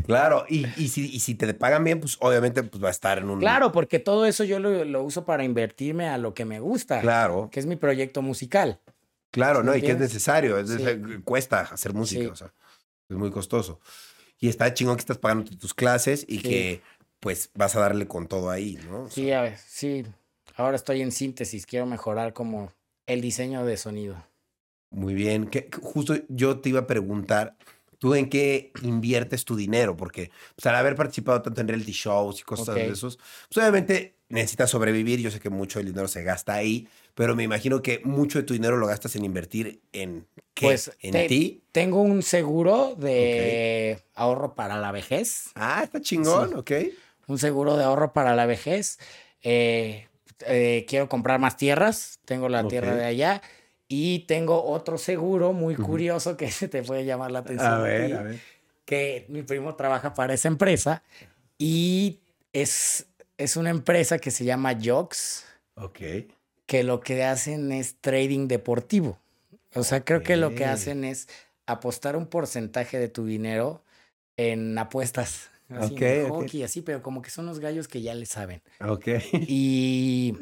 [0.07, 3.19] Claro, y, y, si, y si te pagan bien, pues obviamente pues, va a estar
[3.19, 3.39] en un...
[3.39, 7.01] Claro, porque todo eso yo lo, lo uso para invertirme a lo que me gusta,
[7.01, 8.79] Claro, que es mi proyecto musical.
[9.33, 9.75] Claro, ¿Sí ¿no?
[9.75, 10.75] Y que es necesario, es Sí.
[10.77, 12.27] neces- cuesta hacer música, Sí.
[12.27, 12.53] o sea,
[13.09, 13.79] es muy costoso.
[14.39, 16.81] Y está chingón que estás pagando tus clases y que
[17.19, 19.03] pues vas a darle con todo ahí, ¿no?
[19.03, 20.05] O Sí, sea, a ver, sí.
[20.55, 22.71] Ahora estoy en síntesis, quiero mejorar como
[23.07, 24.21] el diseño de sonido.
[24.91, 25.47] Muy bien.
[25.47, 27.55] Que, justo yo te iba a preguntar,
[27.97, 29.95] ¿tú en qué inviertes tu dinero?
[29.95, 33.17] Porque pues, al haber participado tanto en reality shows y cosas de esos,
[33.47, 35.19] pues obviamente necesitas sobrevivir.
[35.21, 38.43] Yo sé que mucho del dinero se gasta ahí, pero me imagino que mucho de
[38.43, 40.65] tu dinero lo gastas en invertir en qué?
[40.67, 41.63] Pues, ¿En te- ti?
[41.71, 45.51] Tengo un seguro de ahorro para la vejez.
[45.55, 46.55] Ah, está chingón, Sí.
[46.55, 46.71] ok.
[47.27, 48.99] Un seguro de ahorro para la vejez.
[49.41, 50.07] Eh,
[50.45, 52.19] eh, quiero comprar más tierras.
[52.25, 53.41] Tengo la tierra de allá.
[53.87, 57.71] Y tengo otro seguro muy curioso que te puede llamar la atención.
[57.73, 58.39] A ver, ti, a ver.
[58.85, 61.03] Que mi primo trabaja para esa empresa.
[61.57, 62.19] Y
[62.51, 63.05] es,
[63.37, 65.45] es una empresa que se llama Jox.
[65.75, 65.99] Ok.
[66.73, 69.19] Que lo que hacen es trading deportivo.
[69.75, 71.27] O sea, creo que lo que hacen es
[71.67, 73.83] apostar un porcentaje de tu dinero
[74.37, 75.51] en apuestas.
[75.69, 78.63] Así, en hockey, así, pero como que son los gallos que ya le saben.
[78.83, 79.07] Ok.
[79.33, 80.35] Y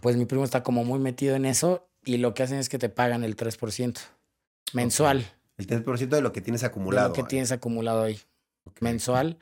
[0.00, 2.78] pues mi primo está como muy metido en eso y lo que hacen es que
[2.78, 3.98] te pagan el 3%
[4.72, 5.26] mensual
[5.58, 7.08] El 3% de lo que tienes de acumulado.
[7.08, 8.20] lo que tienes acumulado ahí.
[8.80, 9.36] Mensual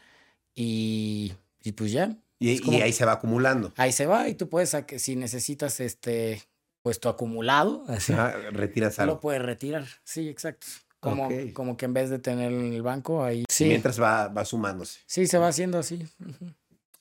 [0.55, 2.17] y, y pues ya.
[2.53, 3.73] Y, ahí se va acumulando.
[3.77, 6.43] Ahí se va y tú puedes, si necesitas este,
[6.83, 8.13] pues tu acumulado, así,
[8.53, 9.21] retiras lo algo.
[9.21, 9.85] puedes retirar.
[10.05, 10.67] Sí, exacto.
[11.01, 13.45] Como, como que en vez de tenerlo en el banco, ahí.
[13.51, 15.01] Sí, Mientras va, va sumándose.
[15.07, 16.07] sí, se va haciendo así.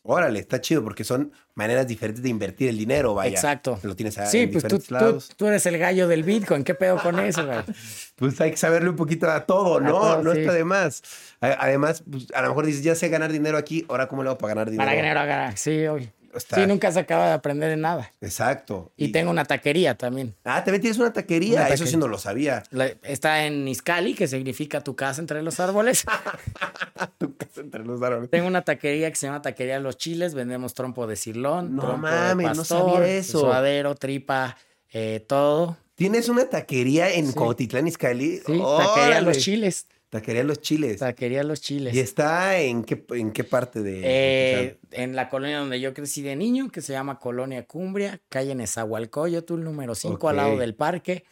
[0.06, 3.32] Órale, está chido porque son maneras diferentes de invertir el dinero, vaya.
[3.36, 3.80] Exacto.
[3.84, 5.30] Lo tienes a- Sí, en pues tú, diferentes tú, lados.
[5.38, 6.66] tú eres el gallo del Bitcoin.
[6.66, 7.60] ¿Qué pedo con eso, güey?
[8.16, 9.92] Pues hay que saberle un poquito a todo, ¿no?
[9.92, 10.42] todo, no sí.
[10.42, 11.02] está de más.
[11.42, 14.38] Además, pues, a lo mejor dices, ya sé ganar dinero aquí, ahora cómo le hago
[14.38, 14.88] para ganar dinero.
[14.90, 15.58] Para ganar, ganar.
[15.58, 16.10] Sí, hoy.
[16.36, 18.12] Está- Sí, nunca se acaba de aprender de nada.
[18.22, 18.92] Exacto.
[18.98, 20.36] Y, tengo una taquería también.
[20.44, 21.62] Ah, también tienes una taquería.
[21.62, 22.00] Una Eso sí taquería.
[22.00, 22.64] no lo sabía.
[22.72, 26.04] La- está en Izcali, que significa tu casa entre los árboles.
[27.18, 28.30] Tu casa entre los árboles.
[28.30, 30.34] Tengo una taquería que se llama Taquería Los Chiles.
[30.34, 33.40] Vendemos trompo de cirlón, No trompo mames, de no sabía eso.
[33.42, 34.58] suadero, tripa,
[34.92, 35.78] eh, todo.
[35.96, 37.34] ¿Tienes una taquería en Sí.
[37.34, 38.38] Cuautitlán, Izcalli?
[38.46, 39.38] Sí, Taquería Los.
[39.38, 39.88] Chiles.
[40.14, 41.00] Taquería Los Chiles.
[41.00, 41.96] Taquería Los Chiles.
[41.96, 46.22] ¿Y está en qué, en qué parte de Eh, en la colonia donde yo crecí
[46.22, 51.24] de niño, que se llama Colonia Cumbria, calle Nezahualcóyotl, número 5, al lado del parque.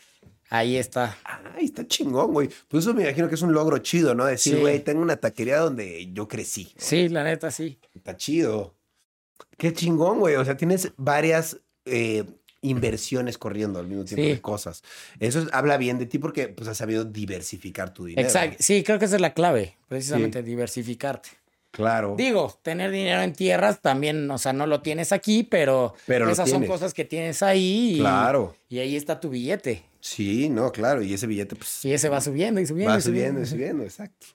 [0.49, 1.15] Ahí está.
[1.55, 2.49] Ay, está chingón, güey.
[2.67, 4.25] Pues eso me imagino que es un logro chido, ¿no?
[4.25, 4.59] Decir, Sí.
[4.61, 6.73] güey, tengo una taquería donde yo crecí.
[6.75, 7.77] Sí, la neta, sí.
[7.93, 8.75] Está chido.
[9.57, 10.35] Qué chingón, güey.
[10.37, 12.23] O sea, tienes varias eh,
[12.61, 14.29] inversiones corriendo al mismo tiempo Sí.
[14.29, 14.83] de cosas.
[15.19, 18.27] Eso es- habla bien de ti porque pues, has sabido diversificar tu dinero.
[18.27, 18.57] Exacto.
[18.59, 21.29] Sí, creo que esa es la clave, precisamente, diversificarte.
[21.71, 22.15] Claro.
[22.17, 26.49] Digo, tener dinero en tierras también, o sea, no lo tienes aquí, pero, Pero esas
[26.49, 27.93] son cosas que tienes ahí.
[27.95, 28.55] Y, Claro.
[28.67, 29.83] Y ahí está tu billete.
[30.01, 31.01] Sí, no, claro.
[31.01, 32.91] Y ese billete, pues, Y ese va subiendo y subiendo.
[32.93, 33.39] va y subiendo.
[33.39, 34.27] subiendo y subiendo, exacto.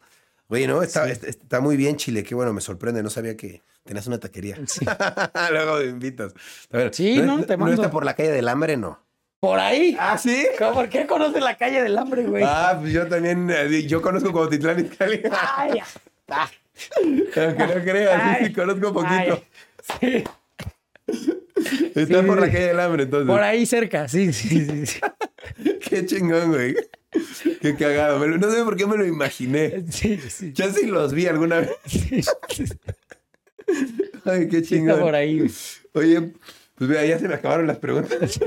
[0.49, 2.23] Oye, no, está, está- está muy bien, Chile.
[2.23, 3.03] Qué bueno, me sorprende.
[3.03, 4.57] No sabía que tenías una taquería.
[5.51, 6.33] Luego me invitas.
[6.73, 7.83] A ver, Sí, no, te ¿No mando.
[7.83, 8.77] está por la calle del hambre?
[8.77, 9.01] No.
[9.41, 9.97] Por ahí.
[9.99, 10.47] ¿Ah, sí?
[10.59, 12.45] ¿Cómo- ¿Por qué conoces la calle del hambre, güey?
[12.47, 15.23] Ah, pues yo también, eh, yo conozco Cuautitlán Izcalli.
[15.31, 15.81] Ay,
[16.29, 16.49] ah,
[16.97, 19.43] Aunque no creas, sí, sí, conozco un poquito.
[20.01, 20.25] ay, sí,
[21.95, 23.27] Está sí, por la calle del hambre, entonces.
[23.27, 24.87] por ahí cerca, sí, sí, sí.
[24.87, 25.01] sí.
[25.89, 26.77] Qué chingón, güey.
[27.63, 28.27] Qué cagado.
[28.27, 29.85] No sé por qué me lo imaginé.
[29.91, 30.53] Sí, sí.
[30.55, 31.71] Ya sí los vi alguna vez.
[31.87, 32.65] sí, sí,
[34.25, 35.15] Ay, qué sí, está por chingón.
[35.15, 35.47] ahí.
[35.95, 36.33] Oye,
[36.75, 38.39] pues vea, ya se me acabaron las preguntas.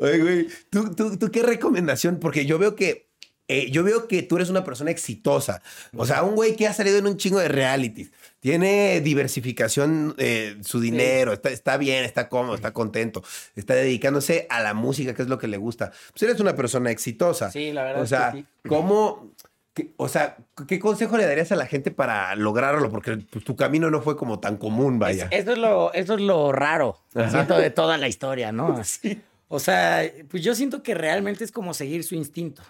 [0.00, 2.20] Oye, güey, ¿tú, tú, tú qué recomendación?
[2.20, 3.08] Porque yo veo que
[3.48, 5.62] eh, yo veo que tú eres una persona exitosa.
[5.94, 8.10] O sea, un güey que ha salido en un chingo de realities.
[8.44, 13.24] Tiene diversificación, eh, su dinero, está, está bien, está cómodo, está contento,
[13.56, 15.92] está dedicándose a la música, que es lo que le gusta.
[16.12, 17.50] Pues eres una persona exitosa.
[17.50, 18.44] Sí, la verdad O es que sea, sí.
[18.68, 19.30] ¿cómo,
[19.72, 20.36] qué- o sea,
[20.68, 22.90] ¿qué consejo le darías a la gente para lograrlo?
[22.90, 25.28] Porque pues, tu camino no fue como tan común, vaya.
[25.30, 28.78] Es- eso, es lo, eso es lo raro, siento, de toda la historia, ¿no?
[29.48, 32.62] O sea, pues yo siento que realmente es como seguir su instinto.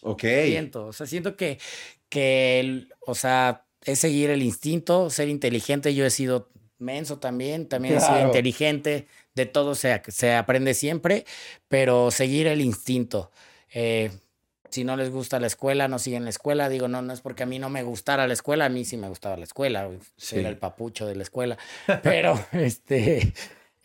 [0.00, 0.22] Ok.
[0.22, 1.58] Siento, o sea, siento que,
[2.08, 5.94] que o sea, es seguir el instinto, ser inteligente.
[5.94, 11.24] Yo he sido menso también, también he sido inteligente, de todo se, se aprende siempre,
[11.68, 13.30] pero seguir el instinto.
[13.72, 14.10] Eh,
[14.70, 16.68] si no les gusta la escuela, no siguen la escuela.
[16.68, 18.96] Digo, no, no es porque a mí no me gustara la escuela, a mí sí
[18.98, 19.88] me gustaba la escuela.
[20.16, 20.38] Sí.
[20.38, 21.56] Era el papucho de la escuela.
[22.02, 23.32] Pero, este,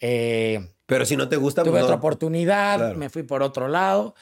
[0.01, 1.99] eh, Pero si no te gusta, tuve pues, otra no.
[1.99, 2.97] oportunidad, Claro.
[2.99, 4.15] me fui por otro lado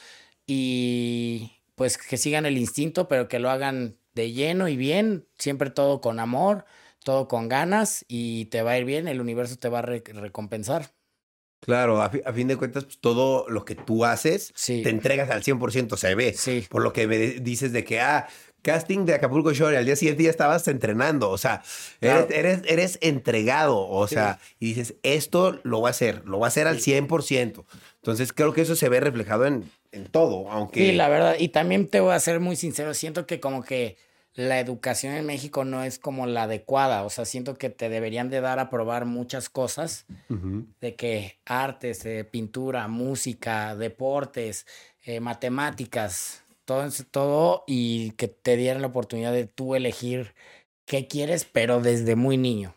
[0.46, 5.70] y pues que sigan el instinto, pero que lo hagan de lleno y bien, siempre
[5.70, 6.64] todo con amor,
[7.04, 10.02] todo con ganas y te va a ir bien, el universo te va a re-
[10.06, 10.92] recompensar.
[11.60, 14.82] Claro, a, fi- a fin de cuentas, pues, todo lo que tú haces, Sí.
[14.82, 16.32] te entregas al 100%, se ve.
[16.32, 16.66] Sí.
[16.68, 18.26] Por lo que me dices de que, ah,
[18.62, 21.62] casting de Acapulco Shore, al día siguiente ya estabas entrenando, o sea,
[22.00, 22.26] Claro.
[22.30, 24.14] eres, eres, eres entregado, o Sí.
[24.14, 27.66] sea, y dices, esto lo voy a hacer, lo voy a hacer al 100%.
[27.96, 30.80] Entonces, creo que eso se ve reflejado en, en todo, aunque...
[30.80, 33.96] Sí, la verdad, y también te voy a ser muy sincero, siento que como que
[34.34, 38.30] la educación en México no es como la adecuada, o sea, siento que te deberían
[38.30, 40.06] de dar a probar muchas cosas
[40.80, 44.66] de que artes, eh, pintura, música, deportes,
[45.04, 50.34] eh, matemáticas, todo, todo y que te dieran la oportunidad de tú elegir
[50.86, 52.74] qué quieres, pero desde muy niño.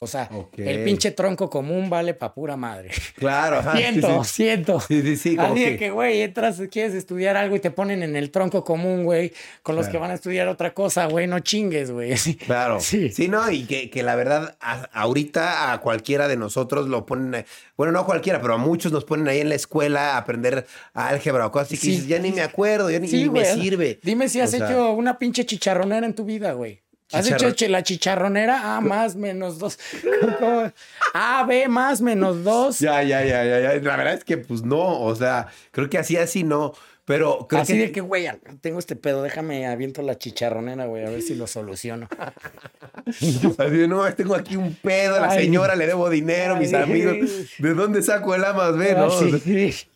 [0.00, 0.28] O sea,
[0.58, 2.90] el pinche tronco común vale pa' pura madre.
[3.16, 4.30] Claro, ajá, siento, sí.
[4.34, 4.80] siento.
[4.80, 8.02] Sí, sí, sí, como Así de que- güey, entras, quieres estudiar algo y te ponen
[8.02, 9.32] en el tronco común, güey,
[9.62, 12.14] con los que van a estudiar otra cosa, güey, no chingues, güey.
[12.46, 12.80] Claro.
[12.80, 13.08] Sí.
[13.10, 13.28] Sí.
[13.28, 17.92] no, y que, que la verdad, a- ahorita a cualquiera de nosotros lo ponen, bueno,
[17.92, 21.46] no a cualquiera, pero a muchos nos ponen ahí en la escuela a aprender álgebra
[21.46, 21.90] o cosas así que Sí.
[21.92, 24.00] dices, ya ni me acuerdo, ya ni, me sirve.
[24.02, 26.83] Dime si has O sea, hecho una pinche chicharronera en tu vida, güey.
[27.12, 28.76] ¿Has hecho la chicharronera?
[28.76, 29.78] A más menos dos.
[31.14, 32.78] A, B más menos dos.
[32.78, 33.74] Ya, ya, ya, ya, ya.
[33.80, 36.72] La verdad es que, pues no, o sea, creo que así, así no.
[37.04, 37.78] Pero creo Así que...
[37.80, 38.26] de que, güey,
[38.62, 42.08] tengo este pedo, déjame aviento la chicharronera, güey, a ver si lo soluciono.
[43.06, 45.44] Así de, no, tengo aquí un pedo, a la Ay.
[45.44, 47.28] señora le debo dinero, mis amigos.
[47.58, 49.04] ¿De dónde saco el A más B, no?
[49.04, 49.88] Ah, sí, sí.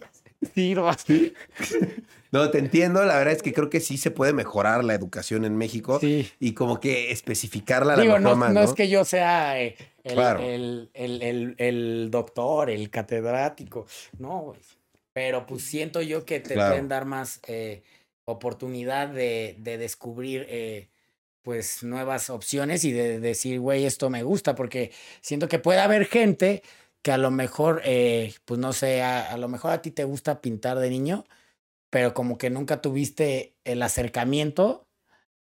[0.54, 0.74] Sí,
[2.32, 3.04] no, te entiendo.
[3.04, 6.30] La verdad es que creo que sí se puede mejorar la educación en México Sí.
[6.40, 8.66] y como que especificarla a la Digo, mejor no, más, no ¿no?
[8.66, 10.40] es que yo sea eh, el, Claro.
[10.40, 13.86] el, el, el- el doctor, el catedrático,
[14.18, 14.60] no, güey.
[15.12, 16.70] Pero pues siento yo que te Claro.
[16.72, 17.82] pueden dar más eh,
[18.24, 20.88] oportunidad de, de descubrir eh,
[21.42, 26.04] pues nuevas opciones y de decir, güey, esto me gusta, porque siento que puede haber
[26.06, 26.62] gente
[27.02, 30.04] que a lo mejor, eh, pues no sé, a, a lo mejor a ti te
[30.04, 31.24] gusta pintar de niño,
[31.90, 34.88] pero como que nunca tuviste el acercamiento,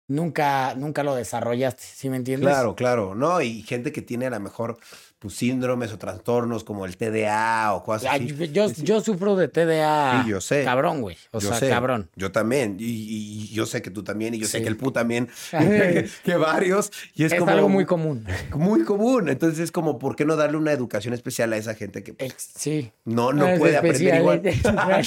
[0.09, 2.49] nunca, nunca lo desarrollaste, ¿sí me entiendes?
[2.49, 3.41] Claro, claro, ¿no?
[3.41, 4.79] Y gente que tiene a lo mejor
[5.23, 8.27] pues, síndromes o trastornos como el TDA o cosas así.
[8.53, 10.65] yo, yo sufro de TDA Sí, yo sé.
[10.65, 11.17] cabrón, güey.
[11.31, 12.11] O yo sea, sé, cabrón.
[12.17, 12.77] Yo también.
[12.79, 14.35] Y, y- y yo sé que tú también.
[14.35, 15.29] Y yo sé que el pu también.
[16.25, 16.91] que varios.
[17.15, 18.27] Y es, Es, como algo muy común.
[18.55, 19.29] muy común.
[19.29, 22.35] Entonces es como, ¿por qué no darle una educación especial a esa gente que pues,
[22.57, 22.91] Sí.
[23.05, 24.43] no, no Es puede aprender igual?
[24.63, 25.01] Somos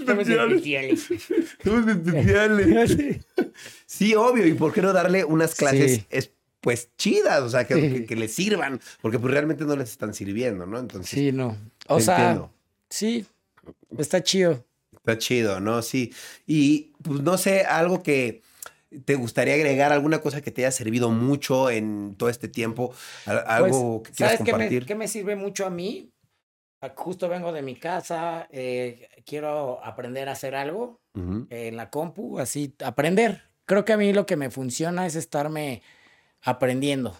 [0.00, 0.56] especiales.
[0.56, 1.06] especiales.
[1.64, 3.20] Somos especiales.
[3.86, 4.46] Sí, obvio.
[4.46, 6.06] ¿Y por qué no darle unas clases Sí.
[6.10, 6.30] es,
[6.60, 7.40] pues chidas?
[7.42, 7.80] O sea, que, Sí.
[7.92, 8.80] que, que les sirvan.
[9.00, 10.78] Porque pues realmente no les están sirviendo, ¿no?
[10.78, 11.56] Entonces, Sí, no.
[11.88, 12.50] O sea, entiendo.
[12.88, 13.26] sí,
[13.98, 14.64] está chido.
[14.92, 15.82] Está chido, ¿no?
[15.82, 16.12] Sí.
[16.46, 18.42] Y pues no sé, algo que
[19.04, 22.92] te gustaría agregar, alguna cosa que te haya servido mucho en todo este tiempo,
[23.24, 24.86] Al- algo Pues, que quieras ¿Sabes qué me, compartir.
[24.86, 26.10] qué me sirve mucho a mí?
[26.82, 30.98] Ah, Justo vengo de mi casa, eh, quiero aprender a hacer algo
[31.50, 33.42] eh, en la compu, así, aprender.
[33.64, 35.82] Creo que a mí lo que me funciona es estarme
[36.42, 37.16] aprendiendo.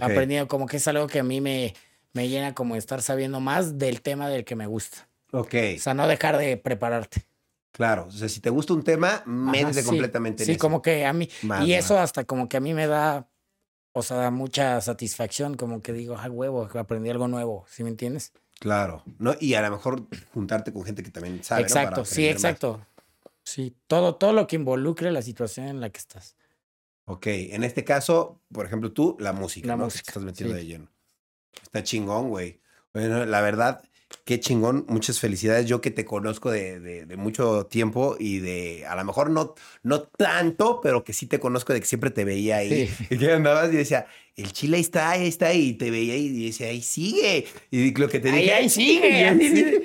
[0.00, 1.74] Aprendiendo, como que es algo que a mí me,
[2.12, 5.08] me llena como estar sabiendo más del tema del que me gusta.
[5.32, 7.24] Ok, O sea, no dejar de prepararte.
[7.72, 8.06] claro.
[8.08, 9.86] O sea, si te gusta un tema, métete sí.
[9.88, 10.60] completamente en Sí, eso.
[10.60, 11.28] como que a mí,
[11.64, 13.28] y eso hasta como que a mí me da,
[13.92, 18.32] o sea, mucha satisfacción, como que digo, ah, huevo, aprendí algo nuevo, ¿sí me entiendes?
[18.60, 19.34] Claro, ¿no?
[19.40, 20.04] Y a lo mejor
[20.34, 21.68] juntarte con gente que también sabe, ¿no?
[21.68, 22.30] Para exacto, sí, más.
[22.32, 22.86] exacto.
[23.42, 26.36] Sí, todo, todo lo que involucre la situación en la que estás.
[27.04, 29.84] Ok, en este caso, por ejemplo, tú, la música, La ¿no?
[29.84, 30.60] Música, estás metiendo sí.
[30.60, 30.88] de lleno.
[31.62, 32.60] Está chingón, güey.
[32.92, 33.82] Bueno, la verdad,
[34.24, 34.84] qué chingón.
[34.88, 35.66] Muchas felicidades.
[35.66, 39.54] Yo que te conozco de, de- de mucho tiempo y de, a lo mejor no,
[39.82, 42.86] no tanto, pero que sí te conozco de que siempre te veía ahí.
[42.88, 43.06] Sí.
[43.10, 44.06] Y que andabas y decía,
[44.42, 47.46] el chile ahí está, ahí está, y te veía y decía, ahí sigue.
[47.70, 49.82] Y lo que te Ahí, dije, ahí sigue, ahí sigue.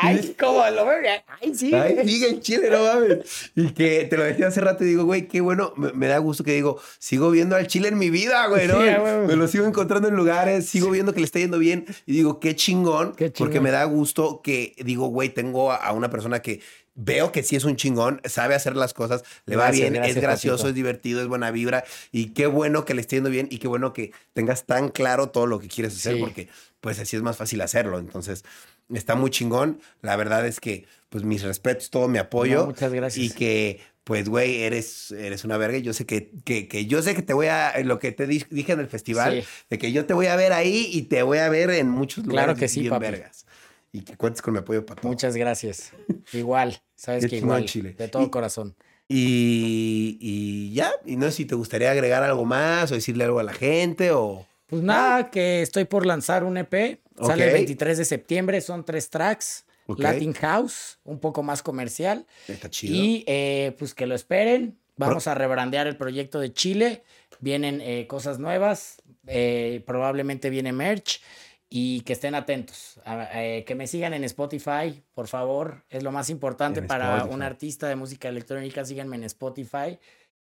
[0.00, 0.98] ay, cómo lo veo,
[1.40, 1.76] ahí sigue.
[1.76, 3.18] Ay, sigue el chile, no mames.
[3.54, 6.18] Y que te lo decía hace rato y digo, güey, qué bueno, me, me da
[6.18, 8.74] gusto que digo, sigo viendo al chile en mi vida, güey, ¿no?
[8.80, 8.88] Sí,
[9.26, 12.40] me lo sigo encontrando en lugares, sigo viendo que le está yendo bien y digo,
[12.40, 13.62] qué chingón, Qué porque chingón.
[13.64, 16.60] me da gusto que digo, güey, tengo a, a una persona que
[17.00, 20.16] veo que sí es un chingón, sabe hacer las cosas, le va Gracias, bien, es
[20.16, 20.68] gracioso, Patito.
[20.70, 23.68] es divertido, es buena vibra y qué bueno que le esté yendo bien y qué
[23.68, 26.20] bueno que tengas tan claro todo lo que quieres hacer Sí.
[26.20, 26.48] porque
[26.80, 27.98] pues así es más fácil hacerlo.
[27.98, 28.44] Entonces,
[28.92, 29.80] está muy chingón.
[30.00, 32.60] La verdad es que, pues, mis respetos, todo mi apoyo.
[32.60, 33.26] No, muchas gracias.
[33.26, 35.78] Y que, pues, güey, eres, eres una verga.
[35.78, 38.44] Yo sé que, que, que yo sé que te voy a, lo que te di-
[38.50, 39.48] dije en el festival, Sí.
[39.70, 42.24] de que yo te voy a ver ahí y te voy a ver en muchos
[42.24, 43.02] lugares Claro que sí, bien papi.
[43.06, 43.44] vergas.
[43.90, 45.10] Y que cuentes con mi apoyo para todo.
[45.10, 45.92] Muchas gracias.
[46.32, 47.94] Igual, sabes que igual, Chile.
[47.96, 48.74] de todo Y- corazón.
[49.10, 53.38] Y, y ya, y no sé si te gustaría agregar algo más o decirle algo
[53.38, 54.46] a la gente o...
[54.66, 57.00] Pues nada, que estoy por lanzar un EP.
[57.18, 57.54] Sale el Ok.
[57.54, 59.64] 23 de septiembre, son tres tracks.
[59.96, 62.26] Latin House, un poco más comercial.
[62.46, 62.94] Está chido.
[62.94, 64.76] Y eh, pues que lo esperen.
[64.98, 67.02] Vamos a rebrandear el proyecto de Chile.
[67.40, 68.96] Vienen eh, cosas nuevas.
[69.26, 71.22] eh, probablemente viene merch.
[71.70, 72.98] Y que estén atentos.
[73.04, 75.84] A- eh, que me sigan en Spotify, por favor.
[75.90, 77.34] Es lo más importante En para Spotify.
[77.34, 78.84] un artista de música electrónica.
[78.84, 79.98] Síganme en Spotify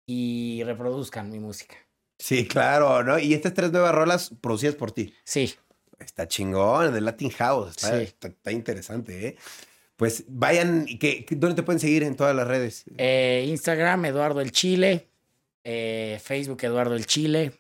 [0.06, 1.76] y reproduzcan mi música.
[2.18, 3.18] Sí, claro, ¿no?
[3.18, 5.14] Y estas tres nuevas rolas producidas por ti.
[5.24, 5.56] Sí,
[6.00, 7.72] Está chingón, de Latin House.
[7.72, 8.04] Está, Sí.
[8.06, 9.36] está- está interesante, ¿eh?
[9.98, 12.86] Pues vayan, que- ¿dónde te pueden seguir en todas las redes?
[12.98, 15.08] Eh, Instagram, Eduardo el Chile.
[15.66, 17.52] eh, Facebook, Eduardo el Chile.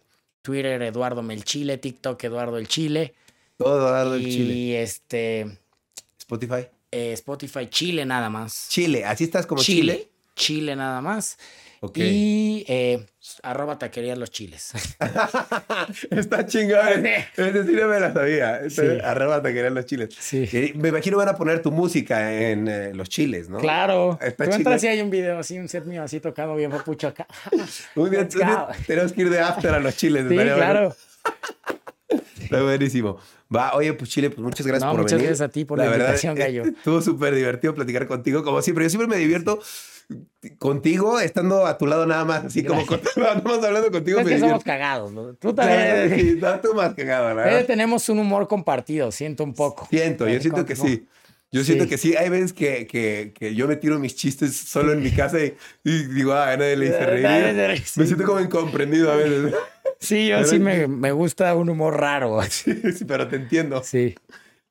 [0.41, 1.77] Twitter, Eduardo Melchile.
[1.77, 3.13] TikTok, Eduardo el Chile.
[3.60, 4.82] Todo y Chile.
[4.82, 5.45] este
[6.18, 6.66] Spotify.
[6.91, 8.68] eh, Spotify Chile nada más.
[8.70, 9.93] Chile, así estás como Chile.
[9.93, 10.10] Chile.
[10.36, 11.38] Chile nada más.
[11.95, 13.05] Y eh,
[13.43, 14.72] arroba taquería los chiles.
[16.10, 17.05] Está chingón.
[17.38, 18.70] Es decir, no me la sabía.
[18.70, 18.82] Sí.
[19.03, 20.14] Arroba te querían los chiles.
[20.18, 20.47] Sí.
[20.51, 23.60] Y me imagino van a poner tu música en eh, los chiles, ¿no?
[23.60, 24.18] Claro.
[24.22, 27.07] Está Tú entras y hay un video así, un set mío así tocado bien papucho
[27.07, 27.28] acá.
[27.95, 28.28] Un día,
[28.88, 30.26] tenemos que ir de after a los chiles.
[30.28, 30.55] Sí, bueno.
[30.55, 30.95] claro.
[32.41, 33.20] Está buenísimo.
[33.55, 35.29] Va, oye, pues Chile, pues muchas gracias No, por muchas venir.
[35.29, 36.63] gracias a ti por la invitación, gallo.
[36.63, 38.85] Estuvo súper divertido platicar contigo, como siempre.
[38.85, 39.59] Yo siempre me divierto
[40.57, 44.19] contigo, estando a tu lado nada más, así como contigo, nada más hablando contigo.
[44.19, 45.33] Es me que somos cagados, ¿no?
[45.35, 46.13] Tú también.
[46.15, 47.65] sí, no, tú más cagado, Eh, verdad.
[47.65, 49.87] tenemos un humor compartido, siento un poco.
[49.89, 51.07] Siento, yo Eh, siento que sí.
[51.51, 51.89] Yo siento Sí.
[51.89, 52.15] que sí.
[52.15, 55.55] Hay veces que, que, que yo me tiro mis chistes solo en mi casa y,
[55.83, 57.81] y digo, ah, nadie le hice reír.
[57.95, 59.53] Me siento como incomprendido a veces.
[59.99, 62.39] Sí, yo sí me, me gusta un humor raro.
[62.49, 63.83] Sí, pero te entiendo.
[63.83, 64.15] Sí.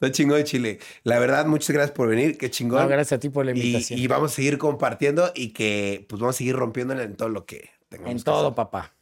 [0.00, 0.78] Está chingón, Chile.
[1.02, 2.38] La verdad, muchas gracias por venir.
[2.38, 2.82] Qué chingón.
[2.82, 3.98] No, gracias a ti por la invitación.
[3.98, 7.44] y vamos a seguir compartiendo y que pues vamos a seguir rompiéndola en todo lo
[7.44, 8.12] que tengamos.
[8.12, 8.54] en todo, hacer.
[8.54, 8.94] papá.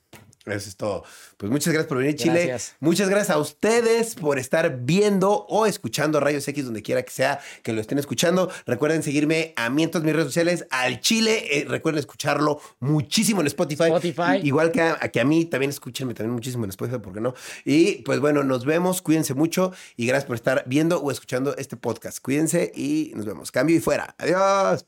[0.47, 1.03] Eso es todo.
[1.37, 2.47] Pues muchas gracias por venir, Chile.
[2.47, 2.77] Gracias.
[2.79, 7.41] Muchas gracias a ustedes por estar viendo o escuchando Rayos X donde quiera que sea
[7.65, 8.49] que lo estén escuchando.
[8.65, 11.45] Recuerden seguirme a mí en todas mis redes sociales, al Chile.
[11.51, 13.85] Eh, recuerden escucharlo muchísimo en Spotify.
[13.87, 14.41] Spotify.
[14.43, 17.35] Igual que a, que a mí, también escúchenme también muchísimo en Spotify, ¿por qué no?
[17.65, 19.03] Y pues bueno, nos vemos.
[19.03, 22.21] Cuídense mucho y gracias por estar viendo o escuchando este podcast.
[22.21, 23.51] Cuídense y nos vemos.
[23.51, 24.15] Cambio y fuera.
[24.19, 24.87] Adiós.